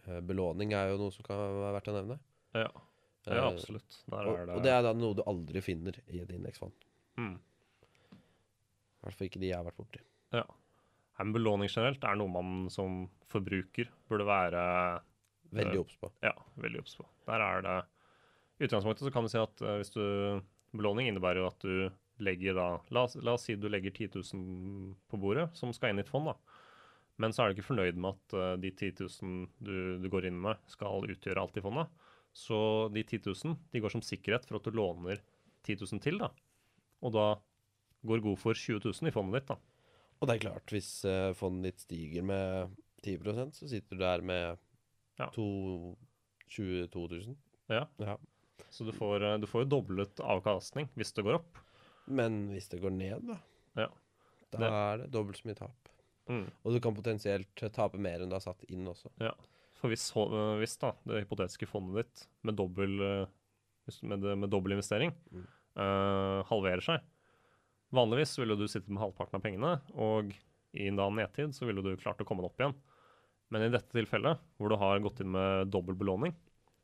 [0.07, 2.21] Eh, Belåning er jo noe som kan være verdt å nevne.
[2.57, 2.69] Ja.
[2.71, 3.97] ja, Eh, absolutt.
[4.07, 6.73] Der Og, er det, og det er da noe du aldri finner i et indeksfond.
[7.19, 7.35] mm.
[7.37, 10.01] I hvert fall ikke de jeg har vært borti.
[10.35, 10.45] Ja.
[11.19, 14.63] Men belåning generelt er noe man som forbruker burde være
[15.57, 16.11] Veldig Eh, obs på.
[16.25, 17.05] ja, veldig obs på.
[17.29, 17.77] Der er det
[18.59, 20.03] I utgangspunktet så kan du si at eh, hvis du
[20.77, 24.95] Belåning innebærer jo at du legger da la la oss si du legger 10 000
[25.09, 26.35] på bordet, som skal inn i et fond, da.
[27.21, 28.91] Men så er du ikke fornøyd med at eh, de 10
[29.23, 31.93] 000 du, du går inn med, skal utgjøre alt i fondet.
[32.37, 32.59] Så
[32.93, 35.23] de 10 000 de går som sikkerhet for at du låner
[35.65, 36.29] 10 000 til, da.
[37.05, 37.27] Og da
[38.07, 39.57] går god for 20 000 i fondet ditt, da.
[40.21, 44.25] Og det er klart, hvis eh, fondet ditt stiger med 10% så sitter du der
[44.25, 44.63] med
[45.17, 45.31] Ja.
[45.33, 45.97] to,
[46.53, 47.37] 22 000.
[47.73, 47.87] Ja.
[48.01, 48.17] Ja.
[48.71, 51.59] Så du får, eh, du får jo doblet avkastning hvis det går opp.
[52.09, 53.39] Men hvis det går ned, da,
[53.77, 53.89] Ja.
[54.53, 55.89] da Det- er det dobbelt så mye tap.
[56.29, 56.51] Mm.
[56.65, 59.11] Og du kan potensielt tape mer enn du har satt inn også.
[59.21, 59.33] Ja.
[59.75, 63.27] For hvis, hå- øh, hvis da, det hypotetiske fondet ditt med dobbel, øh,
[63.87, 65.13] hvis- med, det- med dobbel investering
[65.77, 67.01] øh, halverer seg
[67.93, 70.33] Vanligvis ville du sitte med halvparten av pengene, og
[70.75, 72.75] i en da nedtid så ville du klart å komme deg opp igjen.
[73.49, 76.35] Men i dette tilfellet, hvor du har gått inn med dobbel belåning,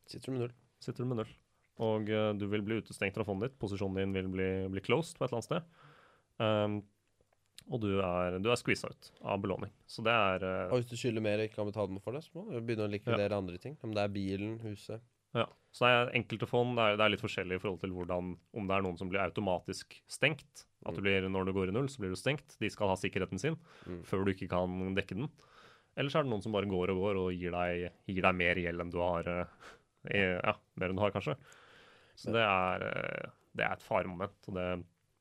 [0.06, 0.52] Sitter du med null.
[0.78, 1.32] sitter du med null.
[1.80, 3.58] Og uh, du vil bli utestengt fra fondet ditt.
[3.62, 5.62] Posisjonen din vil bli, bli closed på et eller annet sted.
[6.42, 6.82] Um,
[7.70, 9.70] og du er, du er squeeza ut av belåning.
[9.86, 12.24] Så det er uh, Og hvis du skylder mer og ikke kan betale for det,
[12.26, 13.76] så må du begynne å likvidere andre ting.
[13.86, 15.00] Om det er bilen, huset.
[15.32, 17.94] Ja, så det er enkelte fond det er, det er litt forskjellig i forhold til
[17.96, 20.66] hvordan, om det er noen som blir automatisk stengt.
[20.84, 22.58] At du blir, når du går i null, så blir du stengt.
[22.60, 23.56] De skal ha sikkerheten sin
[23.86, 24.02] Mm.
[24.04, 25.30] før du ikke kan dekke den.
[25.96, 28.36] Eller så er det noen som bare går og går og gir deg, gir deg
[28.36, 29.28] mer gjeld enn du har.
[29.28, 29.46] Uh,
[30.10, 31.36] Ja, mer enn du har, kanskje.
[32.16, 34.34] Så det er, eh, det er et faremoment.
[34.48, 34.66] Og det,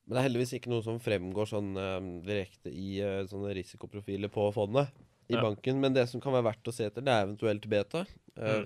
[0.06, 4.28] Men det er heldigvis ikke noe som fremgår sånn eh, direkte i uh, sånne risikoprofiler
[4.32, 4.90] på fondet
[5.30, 5.42] i Ja.
[5.42, 5.78] banken.
[5.80, 8.04] Men det som kan være verdt å se etter, det er eventuelt beta.
[8.36, 8.64] Eh,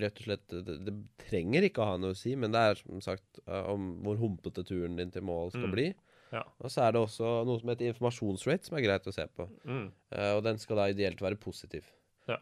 [0.00, 0.94] Rett og slett, det, det
[1.28, 4.16] trenger ikke å ha noe å si, men det er som sagt uh, om hvor
[4.18, 5.74] humpete turen din til mål skal Mm.
[5.74, 5.86] bli.
[6.32, 6.42] ja.
[6.62, 9.48] Og så er det også noe som heter informasjonsrate, som er greit å se på.
[9.66, 9.88] Mm,
[10.36, 11.84] og den skal da ideelt være positiv.
[12.28, 12.38] Ja.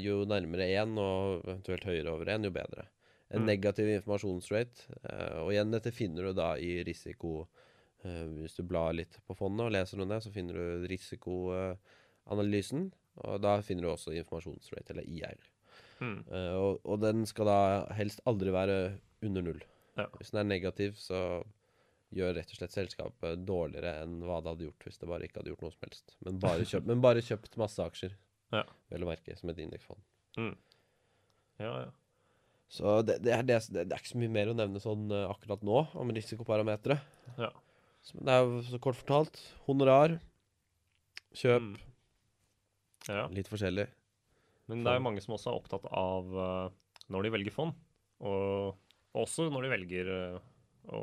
[0.00, 2.86] Jo nærmere én, og eventuelt høyere over én, jo bedre.
[3.30, 3.46] En Mm.
[3.50, 7.46] negativ informasjonsrate, eh, og igjen dette finner du da i risiko
[8.04, 12.92] eh, Hvis du blar litt på fondet og leser noe der, så finner du risikoanalysen,
[13.24, 15.38] og da finner du også informasjonsrate, eller IR.
[16.00, 17.58] mm, Eh, og, og den skal da
[17.98, 19.60] helst aldri være under null.
[19.98, 20.06] Ja.
[20.18, 21.42] Hvis den er negativ, så
[22.14, 25.40] gjør rett og slett selskapet dårligere enn hva det hadde gjort hvis det bare ikke
[25.42, 26.14] hadde gjort noe som helst.
[26.24, 28.14] Men bare kjøpt, men bare kjøpt masse aksjer,
[28.56, 28.62] Ja.
[28.90, 30.00] vel å merke, som et indeksfond.
[30.38, 30.54] mm.
[31.58, 31.90] Ja, ja.
[32.68, 35.24] Så det, det, er det, det er ikke så mye mer å nevne sånn eh,
[35.30, 36.98] akkurat nå om risikoparametere.
[37.40, 37.48] Ja.
[38.04, 39.38] Så det er jo så kort fortalt
[39.68, 40.18] honorar,
[41.36, 41.62] kjøp,
[43.08, 43.14] Mm.
[43.14, 43.24] ja.
[43.32, 43.86] litt forskjellig.
[44.68, 46.68] Men det er jo mange som også er opptatt av uh,
[47.08, 47.72] når de velger fond,
[48.20, 48.76] og
[49.16, 50.40] også når de velger uh,
[50.92, 51.00] å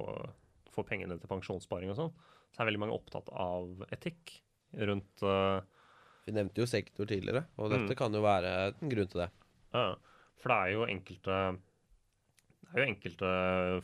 [0.75, 2.11] få pengene til pensjonssparing og sånn,
[2.53, 4.35] så er veldig mange opptatt av etikk
[4.85, 5.63] rundt uh,
[6.27, 7.97] Vi nevnte jo sektor tidligere, og dette Mm.
[7.99, 8.51] kan jo være
[8.81, 9.31] en grunn til det.
[9.73, 9.95] ja,
[10.41, 11.39] For det er jo enkelte
[12.65, 13.29] det er jo enkelte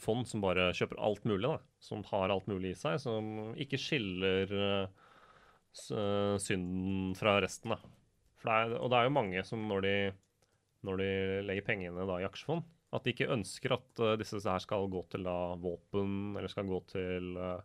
[0.04, 1.60] fond som bare kjøper alt mulig, da.
[1.80, 2.98] Som har alt mulig i seg.
[3.00, 5.06] Som ikke skiller eh,
[5.96, 7.80] eh, synden fra resten, da.
[8.42, 9.96] Det er, og det er jo mange som når de,
[10.88, 11.10] når de
[11.48, 15.06] legger pengene da i aksjefond, at de ikke ønsker at uh, disse her skal gå
[15.14, 17.62] til da våpen, eller skal gå til uh,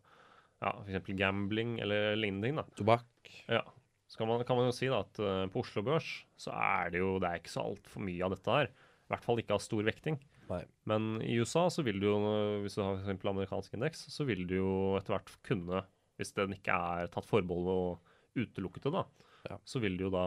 [0.60, 1.08] ja, f.eks.
[1.18, 2.60] gambling eller lignende ting.
[2.60, 2.66] da.
[2.78, 3.32] Tobakk.
[3.48, 3.64] Ja.
[4.06, 6.92] Så kan man, kan man jo si da at eh, på Oslo Børs så er
[6.94, 8.68] det jo det er ikke så altfor mye av dette her.
[9.06, 10.18] I hvert fall ikke av stor vekting.
[10.46, 10.60] Nei.
[10.86, 12.16] Men i USA så vil du jo,
[12.62, 15.82] hvis du har eksempel amerikansk indeks, så vil du jo etter hvert kunne,
[16.20, 19.04] hvis den ikke er tatt forbehold og utelukket det, da,
[19.50, 19.58] Ja.
[19.66, 20.24] så vil du jo da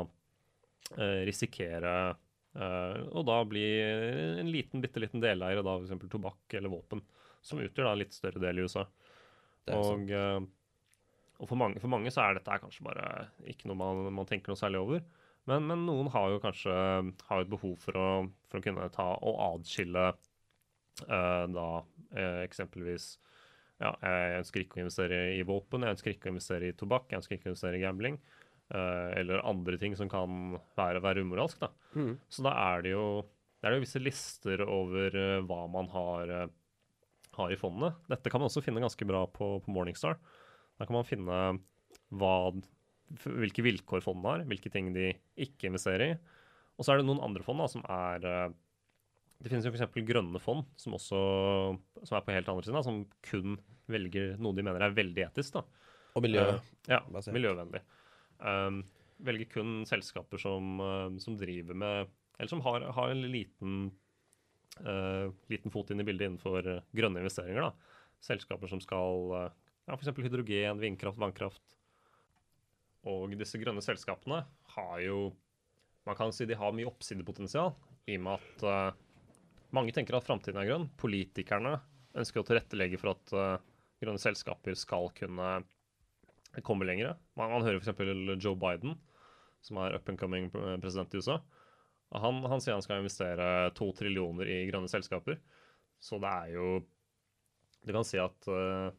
[0.97, 1.93] eh, risikere
[2.55, 3.63] eh, å da bli
[4.43, 6.07] en liten, bitte liten deleier av f.eks.
[6.11, 7.03] tobakk eller våpen,
[7.41, 8.85] som utgjør da en litt større del i USA.
[9.69, 10.09] Og sant.
[11.39, 13.07] Og, for, mange, for mange så er dette kanskje bare
[13.47, 15.03] ikke noe man, man tenker noe særlig over.
[15.47, 18.07] Men, men noen har jo kanskje har et behov for å,
[18.51, 21.69] for å kunne ta og adskille eh, da
[22.11, 23.13] eh, eksempelvis
[23.79, 27.07] ja, jeg ønsker ikke å investere i våpen, jeg ønsker ikke å investere i tobakk,
[27.13, 28.19] jeg ønsker ikke å investere i gambling.
[28.69, 31.59] eh, eller andre ting som kan være, være umoralsk.
[31.63, 31.71] da.
[31.95, 32.17] Mm.
[32.29, 33.05] Så da er det jo,
[33.59, 36.51] det er jo visse lister over eh, hva man har, eh,
[37.39, 37.95] har i fondene.
[38.11, 40.19] Dette kan man også finne ganske bra på, på Morningstar.
[40.79, 41.39] Der kan man finne
[42.15, 42.33] hva,
[43.25, 46.17] hvilke vilkår fondene har, hvilke ting de ikke investerer i.
[46.79, 48.53] Og så er det noen andre fond da, som er eh,
[49.43, 49.99] Det finnes jo f.eks.
[50.07, 51.19] grønne fond, som også
[52.03, 53.59] som er på helt andre siden, da, som kun
[53.89, 55.59] velger noe de mener er veldig etisk.
[55.59, 55.65] da.
[56.15, 56.45] Og miljø.
[56.55, 57.01] Uh, ja,
[57.35, 57.83] miljøvennlig.
[58.39, 58.83] Um,
[59.27, 60.79] velger kun selskaper som,
[61.19, 63.89] som driver med Eller som har, har en liten,
[64.79, 67.67] uh, liten fot inn i bildet innenfor grønne investeringer.
[67.67, 67.97] da.
[68.23, 69.51] Selskaper som skal
[69.89, 70.13] ja, f.eks.
[70.21, 71.75] hydrogen, vindkraft, vannkraft.
[73.09, 74.43] Og disse grønne selskapene
[74.75, 75.29] har jo
[76.07, 77.73] Man kan si de har mye oppsidepotensial,
[78.09, 78.95] i og med at uh,
[79.75, 80.87] mange tenker at framtiden er grønn.
[80.97, 81.75] Politikerne
[82.17, 83.59] ønsker å tilrettelegge for at uh,
[84.01, 85.49] grønne selskaper skal kunne
[86.65, 87.13] komme lenger.
[87.37, 88.41] Man, man hører f.eks.
[88.41, 88.95] Joe Biden,
[89.61, 90.49] som er up and coming
[90.81, 91.37] president i USA.
[92.23, 95.37] Han, han sier han skal investere to trillioner i grønne selskaper.
[96.01, 96.79] Så det er jo
[97.85, 98.89] Du kan si at eh,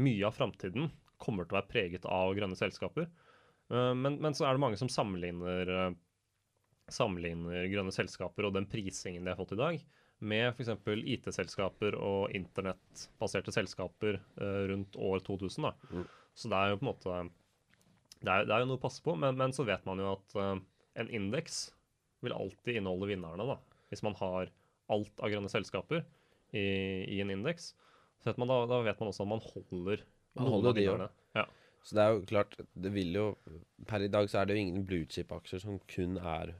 [0.00, 0.90] mye av framtiden
[1.20, 3.08] kommer til å være preget av grønne selskaper.
[3.72, 5.92] Eh, men, men så er det mange som sammenligner, eh,
[6.92, 9.84] sammenligner grønne selskaper og den prisingen de har fått i dag,
[10.24, 10.72] med f.eks.
[11.14, 15.68] IT-selskaper og internettbaserte selskaper eh, rundt år 2000.
[15.68, 15.74] da.
[15.90, 16.04] Mm.
[16.34, 17.16] Så det er jo på en måte
[18.24, 20.14] Det er, det er jo noe å passe på, men, men så vet man jo
[20.14, 21.66] at en indeks
[22.24, 23.44] vil alltid inneholde vinnerne.
[23.44, 23.58] da.
[23.92, 24.48] Hvis man har
[24.94, 26.00] alt av grønne selskaper
[26.56, 26.64] i,
[27.10, 27.74] i en indeks,
[28.32, 30.00] så man da, da vet man også at man holder
[30.34, 31.08] Man noen holder av de vinnerne.
[31.36, 31.44] Ja.
[31.84, 33.24] Så det er jo klart, det vil jo
[33.84, 36.54] Per i dag så er det jo ingen blue chip-aksjer som kun er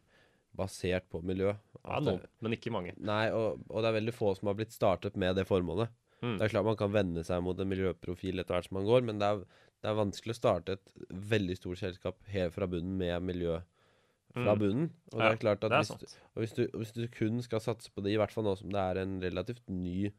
[0.55, 1.55] basert på miljø.
[1.85, 2.93] ja, noen, men ikke mange.
[3.01, 5.89] nei, og, og det er veldig få som har blitt startet med det formålet.
[6.23, 6.37] Mm.
[6.39, 9.03] Det er klart man kan vende seg mot en miljøprofil etter hvert som man går,
[9.09, 9.41] men det er,
[9.83, 13.59] det er vanskelig å starte et veldig stort selskap helt fra bunnen med miljø
[14.35, 14.59] fra Mm.
[14.59, 14.87] bunnen.
[15.12, 17.43] Og det Ja, er klart at Det er hvis, og hvis, du, hvis du kun
[17.43, 20.11] skal satse på det, i hvert fall nå som det er en relativt ny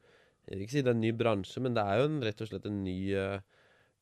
[0.48, 2.42] Jeg vil ikke si det er en ny bransje, men det er jo en, rett
[2.46, 3.40] og slett en ny eh,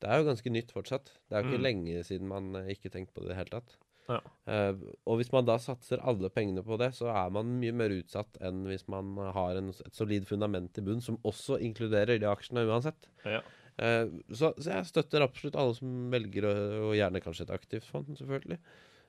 [0.03, 1.11] Det er jo ganske nytt fortsatt.
[1.29, 1.67] Det er jo ikke Mm.
[1.69, 3.77] lenge siden man eh, ikke tenkte på det i det hele tatt.
[4.09, 4.17] Ja.
[4.43, 4.75] Uh,
[5.07, 8.35] og hvis man da satser alle pengene på det, så er man mye mer utsatt
[8.43, 12.65] enn hvis man har en, et solid fundament i bunn, som også inkluderer de aksjene
[12.67, 13.07] uansett.
[13.23, 13.39] Ja.
[13.79, 16.53] Uh, så, så jeg støtter absolutt alle som velger å,
[16.89, 18.59] og gjerne kanskje et aktivt fond, selvfølgelig,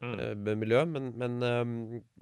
[0.04, 0.14] Mm.
[0.20, 1.36] uh, miljø, men, men,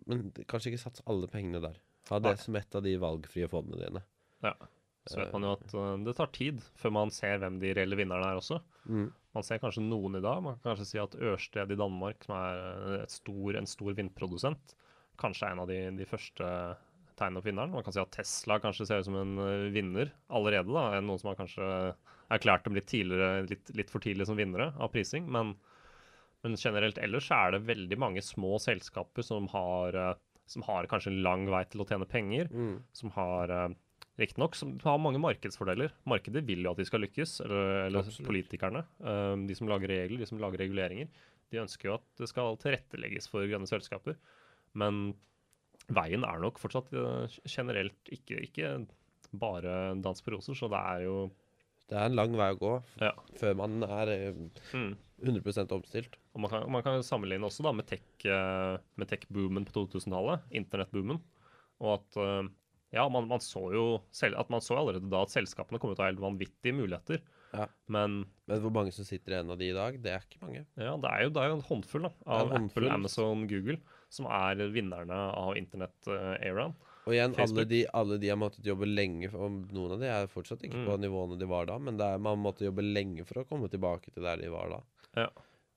[0.06, 1.76] men kanskje ikke sats alle pengene der.
[2.08, 2.40] Ha det Nei.
[2.40, 4.02] som et av de valgfrie fondene dine.
[4.44, 4.52] Ja.
[5.10, 7.98] Så vet man jo at uh, det tar tid før man ser hvem de reelle
[7.98, 8.60] vinnerne er også.
[8.86, 9.08] Mm.
[9.34, 10.42] Man ser kanskje noen i dag.
[10.44, 14.74] Man kan kanskje si at Ørsted i Danmark, som er et stor, en stor vindprodusent,
[15.18, 16.46] kanskje er en av de, de første
[17.18, 17.74] tegnene på vinneren.
[17.74, 20.70] Man kan si at Tesla kanskje ser ut som en uh, vinner allerede.
[20.70, 21.66] da, Noen som har kanskje
[22.32, 22.94] erklært dem litt,
[23.50, 25.26] litt, litt for tidlig som vinnere av prising.
[25.34, 25.56] Men,
[26.46, 29.98] men generelt ellers er det veldig mange små selskaper som har,
[30.48, 32.76] som har kanskje en lang vei til å tjene penger Mm.
[32.96, 33.52] som har
[34.20, 35.92] Riktignok har mange markedsfordeler.
[36.08, 38.82] Markedet vil jo at de skal lykkes, eller, eller politikerne.
[39.00, 41.08] Um, de som lager regler, de som lager reguleringer.
[41.52, 44.18] De ønsker jo at det skal tilrettelegges for grønne selskaper.
[44.76, 45.14] Men
[45.92, 48.74] veien er nok fortsatt eh, generelt ikke, ikke
[49.32, 51.16] bare dans på roser, så det er jo
[51.88, 53.12] Det er en lang vei å gå Ja.
[53.40, 54.42] før man er eh,
[54.72, 54.92] mm.
[55.22, 56.16] 100 omstilt.
[56.32, 61.20] Og man kan, man kan sammenligne også da med tech-boomen tech-boomen på 2000-tallet, internettboomen.
[61.82, 62.48] Og at eh,
[62.92, 66.00] ja, man, man så jo selv, at man så allerede da at selskapene kom ut
[66.02, 67.22] av helt vanvittige muligheter.
[67.52, 67.66] Ja.
[67.92, 70.40] Men Men hvor mange som sitter i en av de i dag, det er ikke
[70.44, 70.62] mange.
[70.76, 72.86] ja, det er jo, det er jo en håndfull da, av en håndfull.
[72.86, 73.78] Apple, Amazon, Google
[74.12, 76.74] som er vinnerne av internett-eraen.
[77.06, 80.06] Og igjen, alle de, alle de har måttet jobbe lenge for, og Noen av de
[80.12, 80.86] er fortsatt ikke Mm.
[80.86, 83.68] på nivåene de var da, men det er, man måtte jobbe lenge for å komme
[83.68, 84.80] tilbake til der de var da.
[85.16, 85.28] Ja.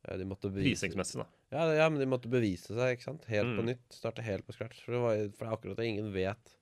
[0.08, 1.26] Eh, De måtte bevise, Prisingsmessig, da.
[1.52, 3.26] ja, ja, men de måtte bevise seg, ikke sant?
[3.26, 3.72] Helt på Mm.
[3.74, 3.88] nytt.
[3.90, 4.84] Starte helt på scratch.
[4.86, 6.56] For det, var, for det er akkurat det ingen vet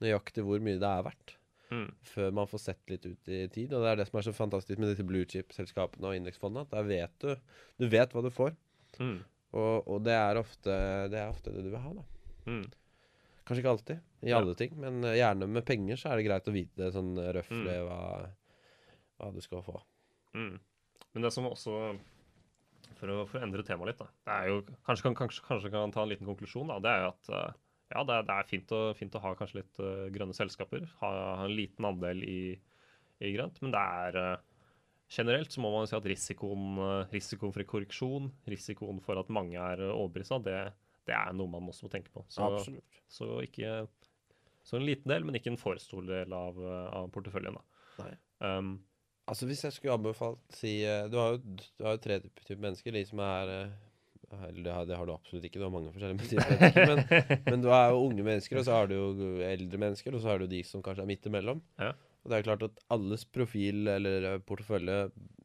[0.00, 1.36] nøyaktig hvor mye det er verdt.
[1.70, 1.86] Mm.
[2.02, 3.72] Før man får sett litt ut i tid.
[3.76, 6.64] Og det er det som er så fantastisk med disse blue chip-selskapene og indeksfondene.
[6.66, 7.36] At der vet du
[7.78, 8.56] Du vet hva du får.
[8.98, 9.20] Mm.
[9.52, 10.74] Og, og det, er ofte,
[11.10, 12.04] det er ofte det du vil ha, da.
[12.50, 12.64] Mm.
[13.46, 14.38] Kanskje ikke alltid, i Ja.
[14.38, 17.78] alle ting, men eh, gjerne med penger så er det greit å vite sånn røftlig
[17.80, 17.88] Mm.
[17.88, 18.28] hva,
[19.18, 19.80] hva du skal få.
[20.38, 20.58] Mm.
[21.14, 21.96] Men det som også
[23.00, 24.06] For å, for å endre temaet litt, da.
[24.26, 26.68] Det er jo, kanskje, kan, kanskje, kanskje kan ta en liten konklusjon.
[26.68, 27.52] da, Det er jo at eh,
[27.90, 30.86] ja, det er, det er fint, å, fint å ha kanskje litt uh, grønne selskaper.
[31.00, 31.10] Ha,
[31.40, 32.42] ha en liten andel i,
[33.18, 33.58] i grønt.
[33.64, 34.66] Men det er uh,
[35.10, 39.58] generelt så må man si at risikoen, uh, risikoen for korreksjon, risikoen for at mange
[39.58, 40.60] er overbevist, det,
[41.10, 42.22] det er noe man også må tenke på.
[42.30, 42.52] Så,
[43.10, 43.82] så ikke
[44.62, 46.58] så en liten del, men ikke en for stor del av,
[46.94, 47.58] av porteføljen.
[47.58, 48.14] da.
[48.44, 48.78] Um,
[49.30, 50.72] Altså Hvis jeg skulle anbefalt si
[51.12, 51.40] Du har jo,
[51.78, 52.16] du har jo tre
[52.48, 52.96] typer mennesker.
[52.96, 53.52] De som er
[54.30, 56.86] det har, det har du absolutt ikke, du har mange forskjellige mennesker.
[56.86, 59.08] Men, men du er jo unge mennesker, og så har du jo
[59.42, 61.62] eldre mennesker, og så har du de som kanskje er midt imellom.
[61.82, 61.90] Ja.
[62.22, 64.98] Og det er klart at alles profil eller eh, portefølje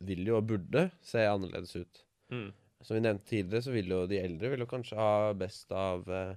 [0.06, 2.02] vil jo og burde se annerledes ut.
[2.34, 2.50] Mm.
[2.86, 6.04] Som vi nevnte tidligere, så vil jo de eldre vil jo kanskje ha best av,
[6.12, 6.36] eh,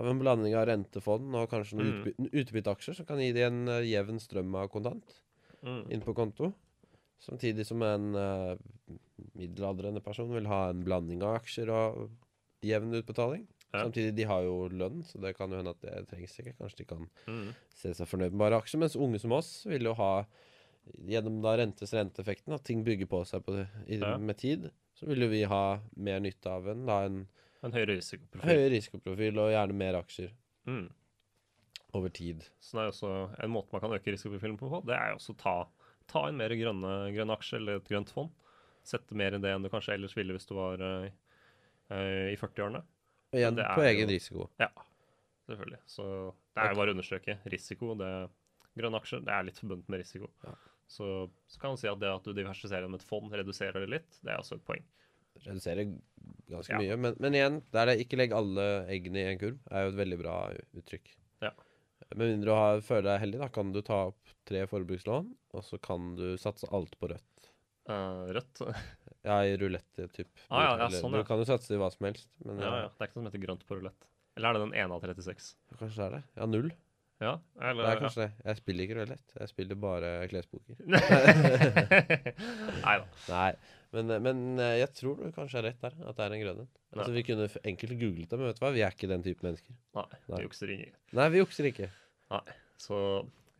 [0.00, 2.04] av en blanding av rentefond og kanskje noen Mm.
[2.06, 5.18] utby utbytteaksjer som kan gi de en eh, jevn strøm av kontant
[5.66, 5.90] Mm.
[5.90, 6.52] inn på konto.
[7.24, 8.56] Samtidig som en uh,
[9.38, 12.10] middelaldrende person vil ha en blanding av aksjer og
[12.66, 13.46] jevn utbetaling.
[13.72, 13.82] Ja.
[13.84, 16.54] Samtidig, de har jo lønn, så det kan jo hende at det trengs ikke.
[16.58, 17.54] Kanskje de kan Mm.
[17.74, 18.78] se seg fornøyd med bare aksjer.
[18.80, 20.24] Mens unge som oss vil jo ha,
[21.04, 24.16] gjennom da rentes renteeffekten, at ting bygger på seg på, i, Ja.
[24.18, 27.26] med tid, så vil jo vi ha mer nytte av en, da, en
[27.62, 28.46] En høyere risikoprofil.
[28.48, 30.30] høyere risikoprofil og gjerne mer aksjer
[30.66, 30.90] Mm.
[31.94, 32.44] over tid.
[32.60, 35.34] Så det er også en måte man kan øke risikoprofilen på, det er jo også
[35.34, 35.66] å ta,
[36.10, 38.30] ta inn mer grønne, grønne aksjer eller et grønt fond.
[38.86, 41.08] Sette mer i det enn du kanskje ellers ville hvis du var uh,
[41.90, 42.82] i 40-årene.
[43.34, 44.48] Og igjen på egen jo- risiko.
[44.62, 44.68] Ja,
[45.48, 45.80] selvfølgelig.
[45.90, 46.04] Så
[46.54, 47.38] det er jo bare å understreke.
[47.52, 48.10] Risiko, det
[48.78, 50.30] grønne aksjer, det er litt forbundet med risiko.
[50.46, 50.54] Ja.
[50.86, 51.06] Så,
[51.50, 54.20] så kan man si at det at du diversifiserer gjennom et fond, reduserer det litt.
[54.22, 54.84] Det er også et poeng.
[55.42, 55.88] Reduserer
[56.48, 56.78] ganske Ja.
[56.78, 56.96] mye.
[57.02, 59.98] Men, men igjen, der det ikke legg alle eggene i en kurv, er jo et
[59.98, 60.36] veldig bra
[60.78, 61.10] uttrykk.
[61.42, 61.50] Ja.
[62.14, 65.26] Med mindre du har, føler deg heldig, da kan du ta opp tre forbrukslån,
[65.56, 67.50] og så kan du satse alt på rødt.
[67.90, 68.62] Uh, rødt.
[69.26, 70.28] Ja, i rulette typ.
[70.54, 71.24] Ah, ja, ja, sånn, ja.
[71.24, 72.90] Du kan jo satse i hva som helst, men Ja, ja, ja.
[72.94, 74.06] Det er ikke noe som heter grønt på rulett.
[74.38, 75.48] Eller er det den ene av 36?
[75.80, 76.20] kanskje det er det.
[76.36, 76.68] Ja, null.
[77.18, 78.44] Ja, eller Det er kanskje det.
[78.44, 79.34] Jeg spiller ikke rulett.
[79.40, 80.76] Jeg spiller bare klespoker.
[82.84, 83.06] Nei da.
[83.30, 83.50] Nei,
[83.96, 86.60] men, men eh, jeg tror du kanskje er rett der, at det er en grønn
[86.66, 86.70] en.
[86.96, 89.46] Altså, vi kunne enkelt googlet det, men vet du hva, vi er ikke den type
[89.46, 89.74] mennesker.
[89.96, 90.36] Nei, Nei.
[90.36, 90.92] vi jukser ikke.
[91.16, 91.88] Nei, vi jukser ikke.
[92.36, 92.44] Nei.
[92.84, 93.00] Så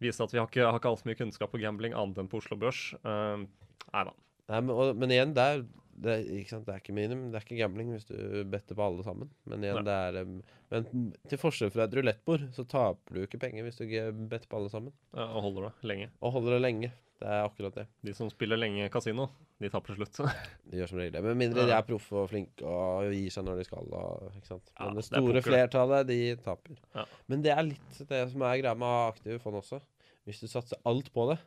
[0.03, 2.41] viser at vi har ikke, har ikke altfor mye kunnskap på gambling annet enn på
[2.43, 2.89] Oslo Børs.
[3.07, 3.47] Uh,
[3.93, 4.15] nei da.
[4.53, 5.65] Nei, men, og, men igjen, det er,
[6.03, 6.67] det, ikke sant?
[6.67, 8.17] det er ikke minimum, det er ikke gambling hvis du
[8.53, 9.31] better på alle sammen.
[9.49, 10.29] Men igjen, det er
[10.73, 13.87] Men til forskjell fra et rulettbord, så taper du ikke penger hvis du
[14.29, 14.95] better på alle sammen.
[15.17, 16.11] Ja, og holder det lenge.
[16.21, 16.93] Og holder det lenge.
[17.17, 17.87] Det er akkurat det.
[18.05, 19.31] De som spiller lenge kasino,
[19.63, 20.19] de taper til slutt.
[20.69, 21.23] De gjør som regel det.
[21.25, 23.89] Med mindre de er proffe og flinke og gir seg når de skal.
[23.89, 24.69] Og, sant?
[24.75, 25.45] Ja, Men det store det.
[25.47, 26.77] flertallet, de taper.
[26.93, 27.07] Ja.
[27.33, 29.81] Men det er litt det som er greia med å ha aktive fond også.
[30.29, 31.39] Hvis du satser alt på det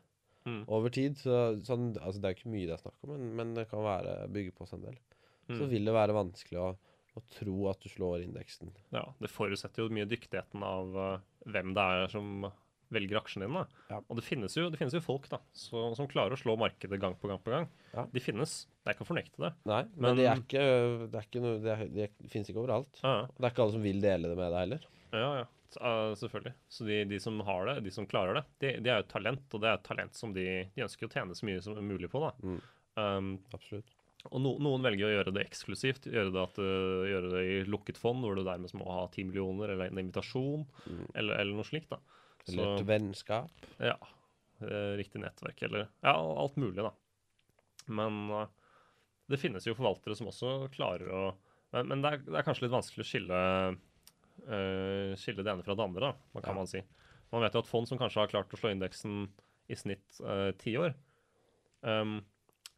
[0.48, 0.62] Mm.
[0.72, 3.50] over tid, så sånn, altså Det er ikke mye det er snakk om, men, men
[3.58, 4.98] det kan være bygge på seg en del.
[5.50, 5.70] Så Mm.
[5.70, 6.70] vil det være vanskelig å,
[7.18, 8.72] å tro at du slår indeksen.
[8.96, 12.48] Ja, det forutsetter jo mye dyktigheten av uh, hvem det er som
[12.90, 13.66] velger aksjene dine.
[13.92, 14.00] Ja.
[14.10, 16.98] Og det finnes, jo, det finnes jo folk da, så, som klarer å slå markedet
[17.02, 17.68] gang på gang på gang.
[17.94, 18.08] Ja.
[18.10, 18.66] De finnes.
[18.86, 19.52] Det ikke å fornekte det.
[19.70, 20.64] Nei, men, Men- de er ikke,
[21.12, 22.98] det er ikke noe Det, er, det finnes ikke overalt.
[23.04, 24.86] Ja, det er ikke alle som vil dele det med deg heller.
[25.14, 25.46] ja, ja.
[25.70, 26.54] Så, eh, selvfølgelig.
[26.74, 29.12] Så de, de som har det, de som klarer det, de, de er jo et
[29.14, 29.46] talent.
[29.54, 30.46] Og det er et talent som de,
[30.76, 32.22] de ønsker å tjene så mye som mulig på.
[32.26, 32.32] da.
[32.42, 32.60] Mm.
[33.00, 33.96] Um, Absolutt.
[34.34, 37.60] Og no, noen velger å gjøre det eksklusivt, gjøre det, at, uh, gjøre det i
[37.72, 41.06] lukket fond, hvor du dermed må ha ti millioner eller en invitasjon, Mm.
[41.14, 41.94] eller, eller noe slikt.
[41.94, 42.02] da.
[42.50, 43.68] Eller et vennskap.
[43.80, 43.94] Ja.
[44.66, 46.92] eh, Riktig nettverk, eller Ja, alt mulig, da.
[47.88, 48.48] Men uh,
[49.30, 51.22] det finnes jo forvaltere som også klarer å
[51.72, 53.40] Men, men det, er, det er kanskje litt vanskelig å skille,
[54.50, 56.60] eh, skille det ene fra det andre, da, hva kan Ja.
[56.62, 56.82] man si.
[57.32, 59.28] Man vet jo at fond som kanskje har klart å slå indeksen
[59.70, 60.96] i snitt ti ti år
[61.86, 62.16] um,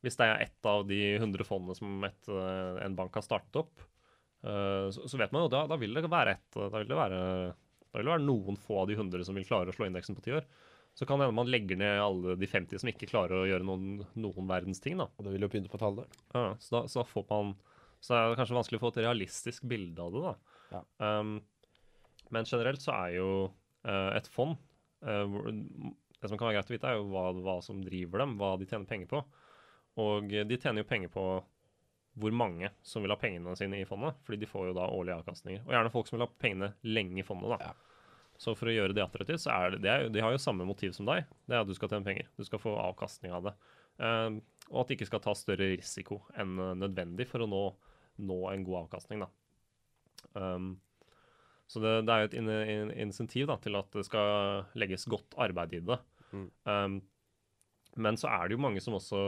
[0.03, 3.55] Hvis det er ett av de 100 fondene som et, uh, en bank har startet
[3.61, 3.79] opp,
[4.43, 6.97] eh, så, så vet man jo da, da vil det være ett Da vil det
[6.97, 7.21] være
[7.91, 10.15] da vil det være noen få av de 100 som vil klare å slå indeksen
[10.15, 10.45] på ti år.
[10.95, 13.67] Så kan det hende man legger ned alle de 50 som ikke klarer å gjøre
[13.67, 14.95] noen, noen verdens ting.
[14.99, 15.09] da.
[15.17, 16.07] Og det vil jo begynne på tallet.
[16.31, 17.51] Ja, så, da så da får man
[17.99, 20.33] Så er det kanskje vanskelig å få et realistisk bilde av det, da.
[20.71, 20.81] Ja.
[21.19, 21.33] Um,
[22.31, 24.55] men generelt så er jo uh, et fond
[25.05, 25.39] uh,
[26.21, 28.53] Det som kan være greit å vite, er jo hva, hva som driver dem, hva
[28.59, 29.23] de tjener penger på.
[30.01, 31.25] Og de tjener jo penger på
[32.21, 35.17] hvor mange som vil ha pengene sine i fondet, fordi de får jo da årlige
[35.21, 35.63] avkastninger.
[35.65, 37.71] Og gjerne folk som vil ha pengene lenge i fondet, da.
[37.71, 38.01] Ja.
[38.41, 40.65] Så for å gjøre det attraktivt, så er det, det er, de har jo samme
[40.67, 41.27] motiv som deg.
[41.45, 42.29] Det er at du skal tjene penger.
[42.39, 43.55] Du skal få avkastning av det.
[44.01, 47.59] Uh, og at de ikke skal ta større risiko enn eh, nødvendig for å nå,
[48.23, 49.27] nå en god avkastning, da.
[50.31, 50.69] Um,
[51.71, 55.07] så det, det er jo et in, in, insentiv da, til at det skal legges
[55.11, 55.97] godt arbeid i det.
[56.35, 56.47] Mm.
[56.67, 56.97] Um,
[58.03, 59.19] men så er det jo mange som også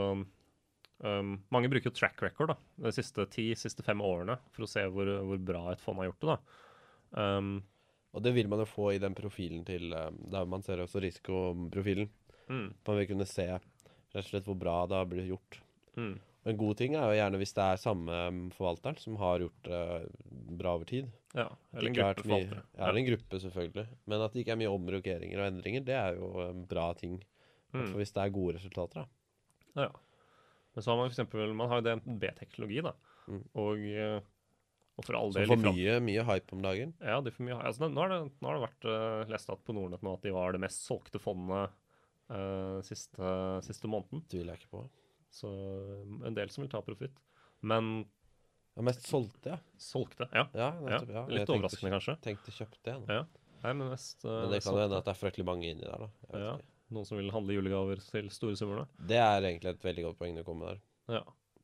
[1.04, 4.70] um, Mange bruker jo track record da, de siste ti, siste fem årene for å
[4.72, 6.36] se hvor, hvor bra et fond har gjort det.
[6.36, 7.38] da.
[7.38, 7.54] Um,
[8.16, 11.02] Og det vil man jo få i den profilen til eh, Der man ser også
[11.04, 12.10] risikoprofilen.
[12.50, 15.60] mm, Man vil kunne se rett og slett hvor bra det har blitt gjort.
[15.98, 19.16] mm, Og gode god ting er jo gjerne hvis det er samme mm, forvalteren som
[19.22, 19.84] har gjort det
[20.60, 21.12] bra over tid.
[21.34, 22.64] ja, eller en gruppe forvaltere.
[22.76, 23.86] Ja, eller en gruppe, selvfølgelig.
[24.12, 27.22] Men at det ikke er mye omrokeringer og endringer, det er jo en bra ting.
[27.74, 27.94] Mm.
[27.98, 29.86] Hvis det er gode resultater, da.
[29.86, 29.90] Ja.
[30.74, 32.94] Men så har man for eksempel, man har jo DNB-teknologi, da.
[33.28, 33.44] Mm.
[33.64, 34.18] Og, eh,
[34.98, 36.92] og for all Som Så får mye, mye hype om dagen.
[37.00, 39.64] Ja, de får mye, altså, nå, har det, nå har det vært uh, lest at
[39.64, 41.72] på Nordnett nå at de var det mest solgte fondet
[42.34, 43.32] uh, siste,
[43.66, 44.26] siste måneden.
[44.30, 44.84] Tviler jeg ikke på.
[45.34, 45.50] Så
[46.28, 47.16] en del som vil ta profitt.
[47.66, 48.04] Men
[48.76, 49.58] Ja, mest solgte, ja.
[49.78, 50.48] solgte, ja.
[50.58, 51.24] ja, nettopp, ja.
[51.30, 52.16] Litt tenkte- overraskende, kanskje.
[52.26, 53.18] Tenkte kjøpte det.
[53.20, 53.26] Ja.
[53.64, 55.86] Nei, men mest uh, Men det kan jo hende at det er fryktelig mange inni
[55.86, 56.40] der, da.
[56.42, 56.56] Ja.
[56.94, 59.06] Noen som vil handle julegaver til store summer, da.
[59.14, 61.20] Det er egentlig et veldig godt poeng du kommer med der.
[61.20, 61.24] Ja.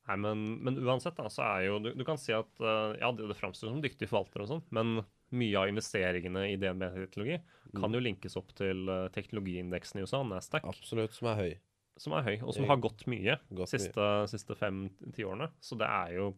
[0.09, 3.11] Nei, men, men uansett, da, så er jo Du, du kan si at uh, ja,
[3.13, 7.35] det, det framstår som dyktige forvaltere og sånn, men mye av investeringene i DNB-teknologi
[7.77, 11.51] kan jo linkes opp til eh, teknologiindeksen i USA, Nasdaq, Absolutt, som er høy.
[11.99, 15.49] Som er høy, og som har gått mye de siste, siste fem-ti årene.
[15.59, 16.29] Så det er jo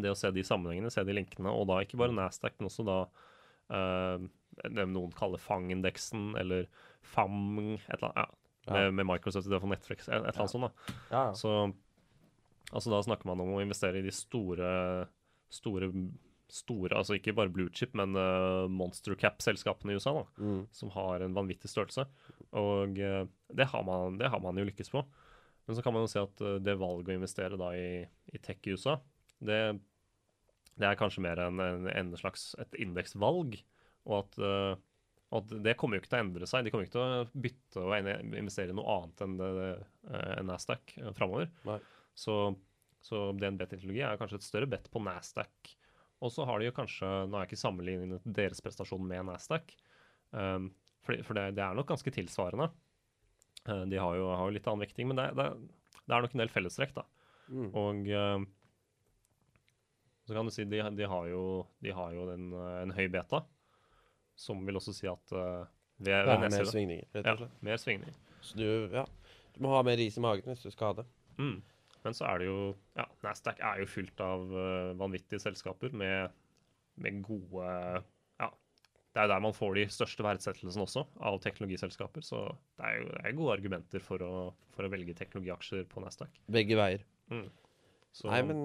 [0.00, 2.86] det å se de sammenhengene, se de linkene, og da ikke bare Nasdaq, men også
[2.86, 2.98] da
[3.74, 4.22] uh,
[4.62, 6.68] det noen kaller FANG-indeksen, eller
[7.02, 8.36] Famg, et eller annet, ja,
[8.68, 8.72] Ja.
[8.76, 10.82] med, med Microsoft i det for Netflix, et, et eller annet sånt.
[11.10, 11.22] da.
[11.34, 11.52] Så
[12.70, 14.68] altså da snakker man om å investere i de store,
[15.50, 15.88] store,
[16.52, 20.62] store altså ikke bare blue chip, men uh, monster cap-selskapene i USA, da, Mm.
[20.74, 22.04] som har en vanvittig størrelse.
[22.58, 23.24] Og uh,
[23.54, 25.04] det, har man, det har man jo lykkes på.
[25.68, 28.02] Men så kan man jo se at uh, det valget å investere da i,
[28.34, 28.96] i tech i USA,
[29.40, 29.60] det,
[30.76, 33.58] det er kanskje mer en, en, en slags et indeksvalg.
[34.08, 34.80] Og at,
[35.36, 36.64] at det kommer jo ikke til å endre seg.
[36.64, 39.70] De kommer ikke til å bytte og investere i noe annet enn det,
[40.48, 41.50] Nasdaq framover.
[42.16, 42.36] Så,
[43.04, 45.74] så DNB-teknologi er kanskje et større bet på Nasdaq.
[46.20, 49.72] Og så har de jo kanskje Nå har jeg ikke sammenlignet deres prestasjon med Nasdaq,
[50.36, 50.68] um,
[51.00, 52.68] for, for det, det er nok ganske tilsvarende.
[53.64, 55.48] Uh, de har jo, har jo litt annen vekting, men det, det,
[56.04, 57.06] det er nok en del fellestrekk, da.
[57.50, 57.70] Mm.
[57.74, 58.42] Og eh,
[60.30, 63.08] så kan du si de, de har jo, de har jo en, eh, en høy
[63.10, 63.42] beta,
[64.38, 65.66] som vil også si at uh,
[65.98, 67.56] ved, Det er mer svingninger, rett ja, og slett.
[67.66, 68.20] mer svingning.
[68.40, 69.02] Så du, ja.
[69.56, 71.06] Du må ha mer ris i magen hvis du skal ha det.
[71.40, 71.58] Mm.
[72.06, 72.60] Men så er det jo
[72.96, 76.32] Ja, Nasdaq er jo fylt av eh, vanvittige selskaper med,
[77.00, 77.66] med gode
[78.40, 78.48] Ja,
[79.12, 82.24] det er jo der man får de største verdsettelsene også, av teknologiselskaper.
[82.24, 82.44] Så
[82.80, 84.34] det er jo det er gode argumenter for å,
[84.76, 86.40] for å velge teknologiaksjer på Nasdaq.
[86.50, 87.04] Begge veier.
[88.10, 88.64] Så, Nei, men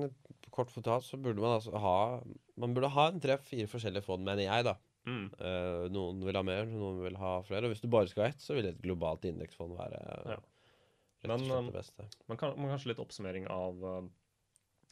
[0.54, 1.98] kort fortalt så burde man altså ha
[2.58, 4.74] Man burde ha en tre-fire forskjellige fond, mener jeg, da.
[5.06, 7.68] mm, Uh, noen vil ha mer, noen vil ha flere.
[7.68, 10.40] Og hvis du bare skal ha ett, så vil et globalt indeksfond være Ja.
[11.32, 11.72] Og Men, um,
[12.28, 14.08] man kan, man kanskje litt oppsummering av uh,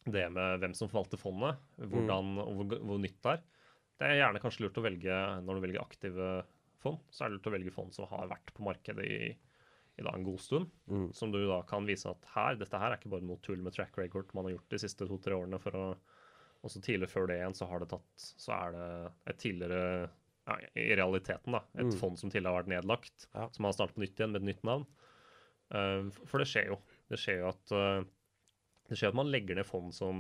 [0.05, 3.43] det med hvem som forvalter fondet, hvordan, og hvor, hvor nytt det er.
[3.99, 6.29] Det er gjerne kanskje lurt å velge når du velger aktive
[6.83, 9.29] fond, så er det lurt å velge fond som har vært på markedet i,
[10.01, 10.71] i en god stund.
[10.91, 11.05] Mm.
[11.15, 13.75] Som du da kan vise at her, dette her er ikke bare noe tull med
[13.77, 15.61] track record man har gjort de siste to-tre årene.
[15.61, 15.85] for å,
[16.63, 18.89] også tidligere før det igjen, så har det tatt, så er det
[19.31, 20.09] et tidligere
[20.43, 21.61] ja, I realiteten, da.
[21.77, 21.97] Et Mm.
[22.01, 23.47] fond som tidligere har vært nedlagt, Ja.
[23.55, 24.85] som har startet på nytt igjen med et nytt navn.
[25.73, 26.77] Eh, for det skjer jo.
[27.11, 28.03] Det skjer jo at eh,
[28.89, 30.17] det skjer at man legger ned fond som,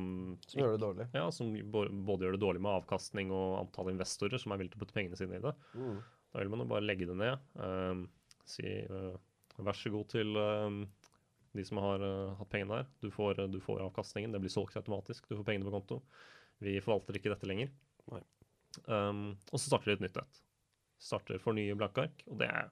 [0.47, 1.07] Som gjør det dårlig.
[1.13, 4.81] ja, som både gjør det dårlig med avkastning og antall investorer som er villige til
[4.81, 5.53] å putte pengene sine i det.
[5.75, 5.97] Mm.
[6.33, 7.49] Da vil man jo bare legge det ned.
[7.59, 8.05] eh,
[8.49, 8.63] si
[9.63, 10.33] vær så god til
[11.53, 12.01] de som har
[12.39, 12.87] hatt pengene der.
[13.03, 14.33] Du får, du får avkastningen.
[14.33, 15.27] Det blir solgt automatisk.
[15.29, 15.99] Du får pengene på konto.
[16.63, 17.69] Vi forvalter ikke dette lenger.
[18.89, 20.39] Um, og så starter de et nytt et.
[21.03, 22.23] Starter for nye blanke ark.
[22.25, 22.71] Og det er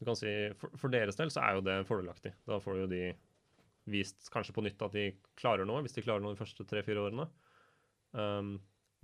[0.00, 2.32] du kan si, for, for deres del så er jo det fordelaktig.
[2.48, 3.02] Da får jo de
[3.90, 7.02] vist kanskje på nytt at de klarer noe, hvis de klarer noe de første tre-fire
[7.02, 7.26] årene.
[8.16, 8.54] Um,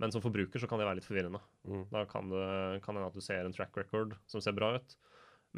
[0.01, 1.41] men som forbruker så kan det være litt forvirrende.
[1.69, 1.83] Mm.
[1.93, 2.47] Da kan det
[2.85, 4.97] hende at du ser en track record som ser bra ut,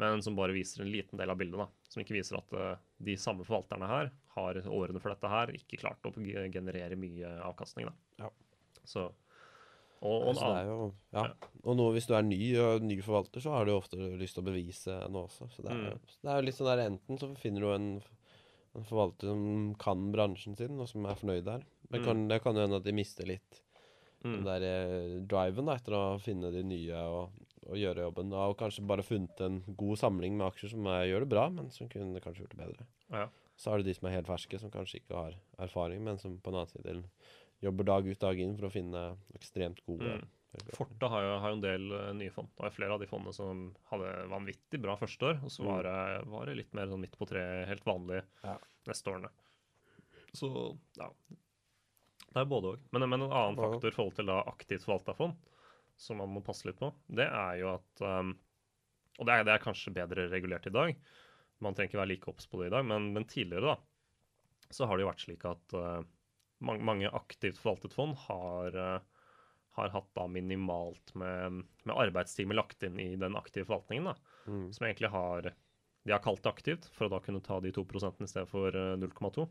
[0.00, 1.60] men som bare viser en liten del av bildet.
[1.60, 5.56] da, Som ikke viser at uh, de samme forvalterne her har årene for dette her
[5.56, 7.88] ikke klart å generere mye avkastning.
[7.88, 8.26] da.
[8.26, 8.30] Ja.
[8.84, 9.08] Så,
[10.00, 10.76] og, og jo,
[11.12, 11.24] ja.
[11.64, 14.42] Og nå, hvis du er ny og ny forvalter, så har du ofte lyst til
[14.44, 15.48] å bevise noe også.
[15.52, 15.98] Så det er, Mm.
[16.08, 17.88] så det er jo litt sånn der enten så finner du en,
[18.78, 21.66] en forvalter som kan bransjen sin, og som er fornøyd der.
[21.90, 23.60] Det kan, det kan jo hende at de mister litt
[24.22, 27.30] den mm, der eh, driven da, etter å finne de nye og,
[27.66, 28.30] og gjøre jobben.
[28.32, 31.46] Da, og kanskje bare funnet en god samling med aksjer som er, gjør det bra,
[31.50, 32.86] men som kunne kanskje gjort det bedre.
[33.12, 33.28] ja.
[33.60, 36.38] Så er det de som er helt ferske, som kanskje ikke har erfaring, men som
[36.40, 36.94] på en annen side
[37.60, 39.06] jobber dag ut dag inn for å finne
[39.38, 40.28] ekstremt gode Mm.
[40.74, 42.48] Forte har jo, har jo en del uh, nye fond.
[42.56, 45.86] Det var flere av de fondene som hadde vanvittig bra første år, og så var
[45.86, 45.92] det,
[46.32, 48.56] var det litt mer sånn midt på treet, helt vanlig Ja.
[48.90, 49.30] neste årene.
[50.34, 50.50] Så
[50.98, 51.06] ja.
[52.32, 52.82] Det er både òg.
[52.90, 53.62] Men, men en annen Ja.
[53.62, 55.38] faktor i forhold til da aktivt forvalta fond,
[55.94, 58.34] som man må passe litt på, det er jo at um,
[59.20, 60.96] Og det er, det er kanskje bedre regulert i dag.
[61.62, 64.86] Man trenger ikke være like obs på det i dag, men, men tidligere, da, så
[64.90, 66.02] har det jo vært slik at uh,
[66.64, 69.20] mange, mange aktivt forvaltet fond har uh,
[69.78, 74.12] har hatt da minimalt med, med arbeidstimer lagt inn i den aktive forvaltningen.
[74.12, 74.16] da,
[74.48, 74.72] Mm.
[74.72, 75.52] Som egentlig har
[76.02, 77.82] De har kalt det aktivt for å da kunne ta de 2
[78.24, 79.44] i stedet for eh, 0,2.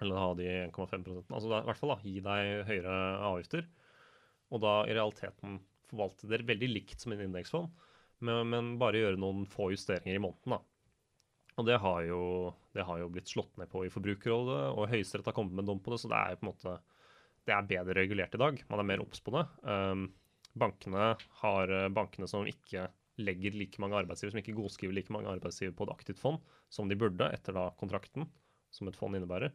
[0.00, 2.94] Eller ha de 1,5% Altså da, i hvert fall da, gi deg høyere
[3.26, 3.66] avgifter.
[4.54, 5.58] Og da i realiteten
[5.90, 7.74] forvalte dere veldig likt som en indeksfond,
[8.20, 10.54] men, men bare gjøre noen få justeringer i måneden.
[10.54, 10.62] da.
[11.58, 12.22] Og det har, jo,
[12.76, 15.72] det har jo blitt slått ned på i Forbrukerrådet, og Høyesterett har kommet med en
[15.72, 16.78] dom på det, så det er jo på en måte
[17.48, 18.58] det er bedre regulert i dag.
[18.68, 19.42] Man er mer obs på det.
[19.64, 20.08] Um,
[20.58, 22.88] bankene har eh, bankene som ikke
[23.18, 26.90] legger like mange arbeidsgivere, som ikke godskriver like mange arbeidsgivere på et aktivt fond som
[26.90, 28.26] de burde etter da kontrakten,
[28.74, 29.54] som et fond innebærer,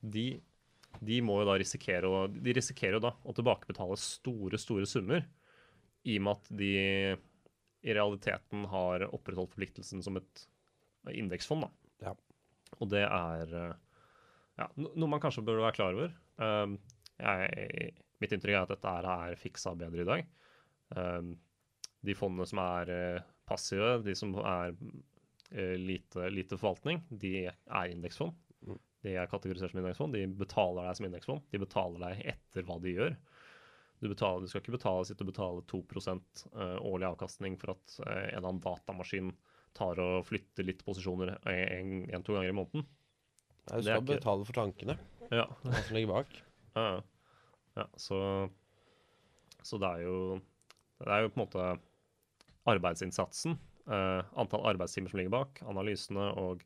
[0.00, 0.26] de,
[1.02, 5.26] de må jo da risikere å, de risikerer jo da å tilbakebetale store, store summer
[6.06, 6.70] i og med at de
[7.88, 10.46] i realiteten har opprettholdt forpliktelsen som et
[11.14, 11.66] indeksfond.
[11.66, 12.10] da.
[12.10, 12.14] Ja.
[12.78, 13.76] Og det er eh,
[14.58, 16.14] ja, noe man kanskje bør være klar over.
[16.38, 16.78] Um,
[17.18, 17.92] jeg,
[18.22, 20.32] mitt inntrykk er at dette er fiksa bedre i dag.
[20.94, 21.36] Um,
[22.06, 24.74] de fondene som er eh, passive, de som er
[25.50, 28.36] eh, lite, lite forvaltning, de er indeksfond.
[28.66, 28.78] Mm.
[29.06, 30.14] De er kategorisert som indeksfond.
[30.14, 31.44] De betaler deg som indeksfond.
[31.52, 33.18] De betaler deg etter hva de gjør.
[33.98, 37.98] Du, betaler, du skal ikke betale, sitte og betale 2 eh, årlig avkastning for at
[38.04, 39.32] en eller annen datamaskin
[39.76, 42.86] tar og flytter litt posisjoner en-to ganger i måneden.
[43.68, 44.98] Nei, Du skal ikke- betale for tankene,
[45.30, 46.42] Ja, hva som ligger bak.
[46.76, 47.02] ja, ja.
[47.76, 48.50] ja så,
[49.62, 50.40] så det er jo
[50.98, 51.80] Det er jo på en måte
[52.66, 53.58] arbeidsinnsatsen,
[53.88, 56.64] uh, antall arbeidstimer som ligger bak, analysene og,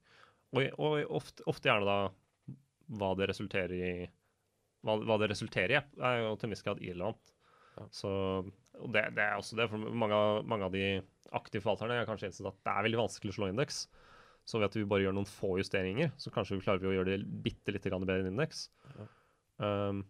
[0.56, 2.56] og, og ofte, ofte gjerne da
[2.96, 3.92] hva det resulterer i
[4.82, 7.34] hva, hva det resulterer i, er jo til en viss grad irrelevant.
[7.76, 7.84] Ja.
[7.94, 8.10] Så,
[8.82, 10.18] og det, det er også det, for mange,
[10.50, 10.84] mange av de
[11.32, 13.84] aktive forvalterne har kanskje innsett at det er veldig vanskelig å slå indeks.
[14.44, 17.14] Så ved at vi bare gjør noen få justeringer, så kanskje vi klarer å gjøre
[17.14, 18.64] det bitte litt bedre enn indeks.
[18.98, 19.06] Ja.
[19.62, 20.02] Um,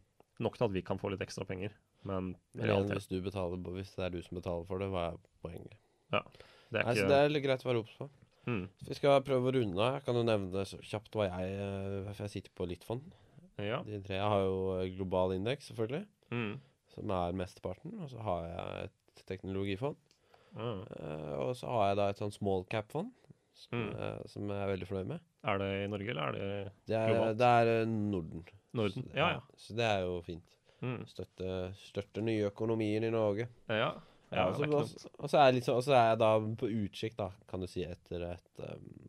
[0.43, 1.75] nok til at vi kan få litt ekstra penger,
[2.09, 5.21] men Men hvis, du betaler, hvis det er du som betaler for det, hva er
[5.45, 5.77] poenget?
[6.13, 8.09] det er Nei, ikke det er litt greit å være obs på.
[8.49, 9.99] mm, vi skal prøve å runde av.
[10.01, 11.61] Jeg kan jo nevne kjapt hva jeg
[12.09, 13.05] For jeg sitter på litt fond.
[13.61, 13.83] Ja.
[13.87, 16.55] De tre har jo global indeks, selvfølgelig, Mm,
[16.95, 17.95] som er mesteparten.
[18.03, 19.97] Og så har jeg et teknologifond.
[20.57, 20.73] ja.
[21.01, 23.11] Uh, Og så har jeg da et sånn small cap-fond,
[23.55, 23.93] som, Mm.
[23.97, 25.21] uh, som jeg er veldig fornøyd med.
[25.45, 27.39] Er det i Norge, eller er det Det er, Globalt.
[27.39, 28.45] det er eh, Norden.
[28.75, 29.03] Norden?
[29.11, 29.41] Så, Ja, ja.
[29.57, 30.57] Så det er jo fint.
[30.83, 33.49] Mm, Støtte, støtte nye økonomier i Norge.
[33.69, 33.93] ja.
[34.33, 37.17] Ja, ja og så- og så- er sånn- og så er jeg da på utkikk,
[37.17, 39.09] da, kan du si, etter et um,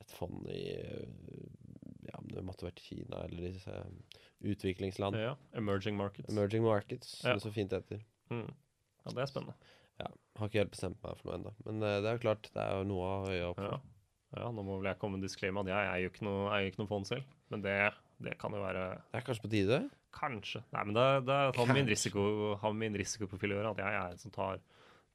[0.00, 1.57] et fond i Ja,
[2.38, 3.98] det måtte vært Kina eller disse um,
[4.52, 5.18] utviklingsland.
[5.18, 6.30] Ja, emerging markets.
[6.32, 7.34] Emerging markets, som Ja.
[7.38, 8.00] det så fint heter.
[8.30, 8.46] Mm.
[9.04, 9.54] Ja, det er spennende.
[9.98, 10.06] Ja,
[10.38, 11.52] Har ikke helt bestemt meg for noe ennå.
[11.66, 13.70] Men uh, det er jo klart, det er jo noe å øya opp Ja.
[13.76, 13.80] for.
[14.38, 16.78] ja, nå må vel jeg komme med en disclaimer jeg eier jo ikke noe, ikke
[16.82, 17.24] noe fond selv.
[17.50, 17.76] Men det,
[18.22, 19.78] det kan jo være Det er kanskje på tide?
[20.14, 20.62] Kanskje.
[20.72, 21.94] Nei, men det, det har med min, Kanskje.
[21.94, 23.70] risiko, min risikoprofil å gjøre.
[23.74, 24.60] At jeg er en som tar,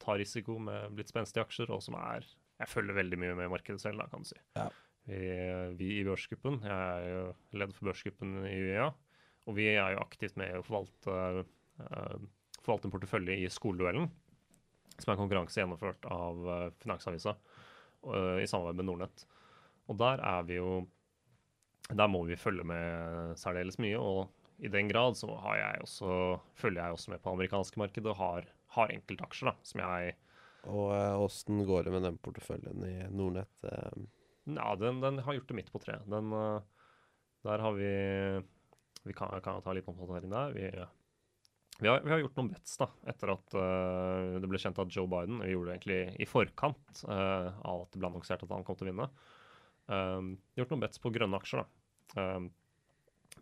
[0.03, 2.25] tar risiko med blitt spenstige aksjer, og som er
[2.59, 4.37] Jeg følger veldig mye med markedet selv, da, kan du si.
[4.55, 4.67] Ja.
[5.03, 5.19] Vi,
[5.75, 7.23] vi i børsgruppen, jeg er jo
[7.59, 8.87] leder for børsgruppen i UEA,
[9.43, 11.43] og vi er jo aktivt med å forvalte,
[11.83, 12.15] eh,
[12.63, 14.07] forvalte en portefølje i skoleduellen,
[14.95, 19.25] som er en konkurranse gjennomført av eh, Finansavisa eh, i samarbeid med Nordnett.
[19.91, 20.83] Og der er vi jo
[21.91, 26.79] Der må vi følge med særdeles mye, og i den grad så jeg også, følger
[26.79, 28.47] jeg også med på amerikanske markedet og har,
[28.77, 30.13] har enkeltaksjer da, som jeg
[30.71, 33.67] Og åssen går det med den porteføljen i Nordnett?
[34.43, 35.99] Ja, den, den har gjort det midt på tre.
[36.09, 36.61] Den, eh,
[37.47, 37.91] der har vi
[39.03, 40.53] Vi kan, kan ta litt oppdatering der.
[40.55, 40.67] Vi,
[41.79, 44.93] vi, har, vi har gjort noen bets da, etter at uh, det ble kjent at
[44.95, 48.53] Joe Biden Vi gjorde det egentlig i forkant uh, av at det ble annonsert at
[48.55, 49.09] han kom til å vinne.
[49.91, 51.67] Um, gjort noen bets på grønne aksjer, da.
[52.15, 52.47] Um,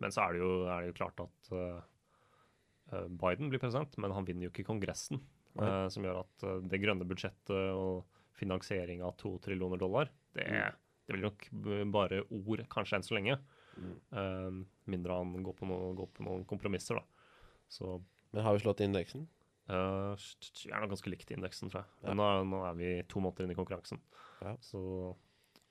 [0.02, 4.14] men så er det jo, er det jo klart at eh, Biden blir president, men
[4.16, 5.20] han vinner jo ikke Kongressen.
[5.52, 8.06] Som gjør at det grønne budsjettet og
[8.40, 10.81] finansiering av to trillioner dollar, det, Mm.
[11.12, 13.36] Det blir nok bare ord, kanskje enn så lenge.
[13.76, 13.92] Mm.
[14.18, 14.48] Eh,
[14.92, 17.28] mindre han går på, noe, går på noen kompromisser, da.
[17.72, 18.00] Så
[18.32, 19.26] Men har vi slått indeksen?
[19.70, 20.18] Uh,
[20.64, 21.90] vi er nok ganske likt indeksen, tror jeg.
[22.02, 22.14] Ja.
[22.18, 24.00] Nå, nå er vi to måneder inn i konkurransen.
[24.42, 24.56] Ja.
[24.64, 24.80] Så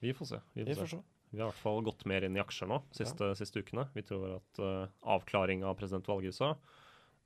[0.02, 0.40] vi får se.
[0.54, 1.02] Vi Vi får får se.
[1.02, 1.28] se.
[1.32, 3.86] Vi har i hvert fall gått mer inn i aksjer nå, siste, siste ukene.
[3.96, 6.50] Vi tror at uh, avklaring av presidentvalget i USA,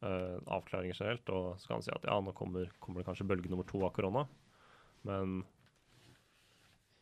[0.05, 3.28] uh, avklaringer generelt, og så kan man si at ja, nå kommer, kommer det kanskje
[3.30, 4.28] bølge nummer to av korona.
[5.05, 5.39] Men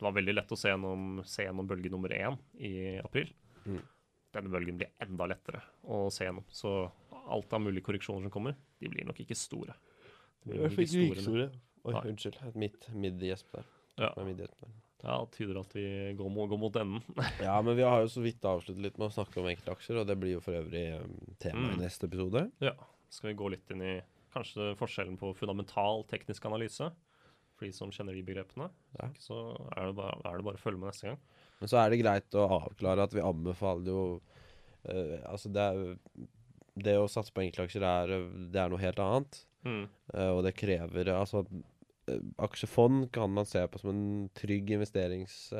[0.04, 3.32] det var veldig lett å se gjennom, se gjennom bølge nummer én i april.
[3.64, 3.80] Mm.
[4.34, 6.44] Denne bølgen blir enda lettere å se gjennom.
[6.52, 6.74] Så
[7.32, 9.76] alt av mulige korreksjoner som kommer, de blir nok ikke store.
[10.44, 11.50] De blir ikke store,
[11.84, 12.02] Oi, Nei.
[12.14, 12.38] unnskyld.
[12.48, 13.66] Et midt mid-gjesp der.
[14.00, 14.10] Ja.
[15.04, 15.84] Ja, det tyder at vi
[16.16, 17.02] går, må går mot enden.
[17.44, 20.08] Ja, men vi har jo så vidt avsluttet litt med å snakke om enkeltaksjer, og
[20.08, 21.74] det blir jo for øvrig um, tema Mm.
[21.76, 22.46] i neste episode.
[22.64, 22.72] Ja,
[23.12, 23.98] skal vi gå litt inn i
[24.34, 26.88] kanskje forskjellen på fundamental teknisk analyse,
[27.64, 28.68] for de som kjenner de begrepene.
[29.00, 29.10] Ja.
[29.22, 29.40] Så
[29.72, 31.20] er det, bare, er det bare å følge med neste gang.
[31.62, 35.84] Men så er det greit å avklare at vi anbefaler jo uh, Altså, det er
[36.76, 38.16] Det å satse på enkeltaksjer er,
[38.52, 39.40] det er noe helt annet.
[39.64, 39.86] Mm.
[40.12, 44.06] Uh, og det krever Altså, uh, aksjefond kan man se på som en
[44.36, 45.54] trygg investerings...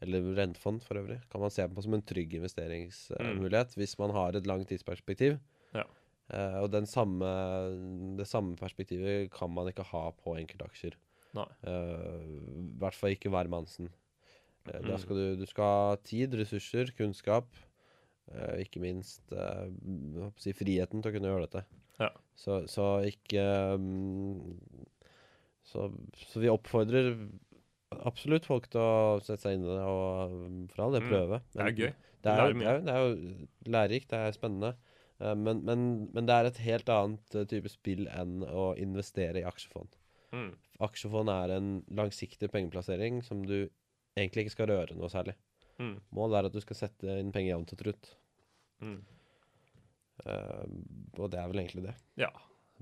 [0.00, 4.32] eller rentefond for øvrig, kan man se på som en trygg investeringsmulighet hvis man har
[4.32, 5.34] et langt tidsperspektiv.
[5.76, 5.82] Ja.
[6.30, 7.26] Eh, og den samme,
[8.18, 10.94] det samme perspektivet kan man ikke ha på enkeltaksjer.
[11.34, 11.46] Nei.
[11.62, 12.24] uh,
[12.82, 13.86] hvert fall ikke hvermannsen.
[14.66, 14.96] Uh, Mm.
[14.98, 17.46] skal du, du skal ha tid, ressurser, kunnskap.
[18.30, 19.70] eh, ikke minst eh,
[20.38, 21.62] si, friheten til å kunne gjøre dette.
[21.98, 22.10] Ja.
[22.38, 23.42] Så, så ikke
[23.74, 24.54] um,
[25.66, 25.88] så,
[26.30, 27.08] så vi oppfordrer
[28.06, 31.10] absolutt folk til å sette seg inn i det og mm, for all del Mm.
[31.10, 31.40] prøve.
[31.56, 31.90] Det er gøy.
[32.20, 34.74] Det er, det, er, det, er, det er jo lærerikt, det er spennende.
[35.20, 39.42] Eh, men, men, men det er et helt annet eh, type spill enn å investere
[39.42, 39.96] i aksjefond.
[40.32, 40.50] Mm.
[40.86, 43.58] Aksjefond er en langsiktig pengeplassering som du
[44.16, 45.36] egentlig ikke skal røre noe særlig.
[45.80, 45.96] Mm.
[46.16, 48.12] Målet er at du skal sette inn penger jevnt og trutt.
[48.84, 49.00] Mm.
[50.20, 50.66] Uh,
[51.16, 51.94] og det er vel egentlig det.
[52.20, 52.28] Ja.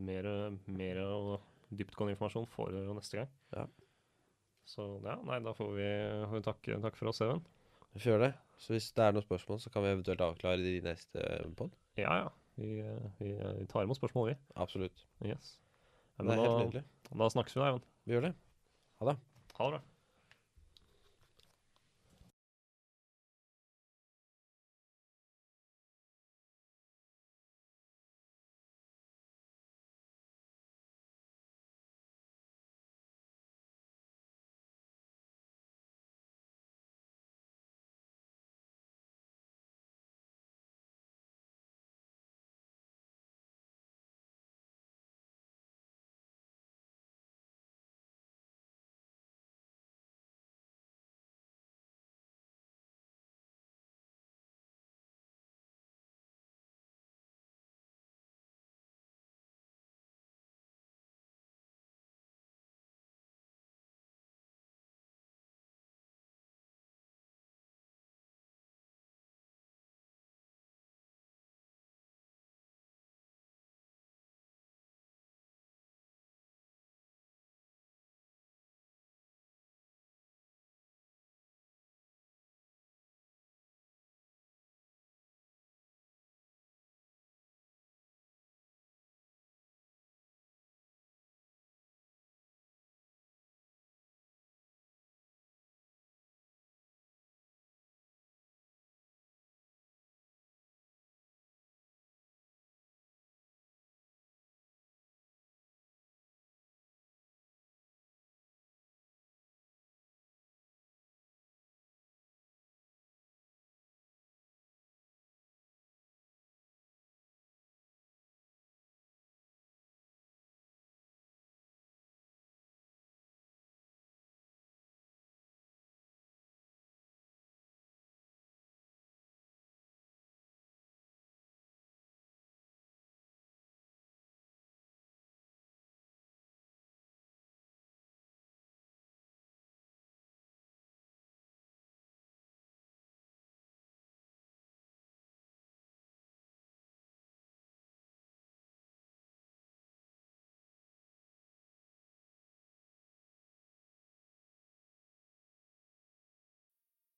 [0.03, 0.27] Mer,
[0.67, 1.29] mer og
[1.75, 3.31] dyptgående informasjon får du jo neste gang.
[3.55, 3.67] Ja.
[4.69, 5.89] Så ja, nei, da får vi,
[6.29, 7.45] får vi takke, takke for oss, Even.
[7.95, 8.35] Vi får gjøre det.
[8.61, 11.29] Så hvis det er noen spørsmål, så kan vi eventuelt avklare det i neste
[11.59, 11.77] pod.
[11.99, 12.29] Ja, ja.
[12.59, 12.69] Vi,
[13.21, 14.37] vi, vi tar imot spørsmål, vi.
[14.59, 15.05] Absolutt.
[15.27, 15.59] Yes.
[16.19, 16.85] Ja, Det er er helt nydelig.
[17.23, 17.85] da snakkes vi da, Even.
[18.07, 18.35] Vi gjør det.
[19.01, 19.17] Ha det.
[19.59, 19.83] Ha det bra.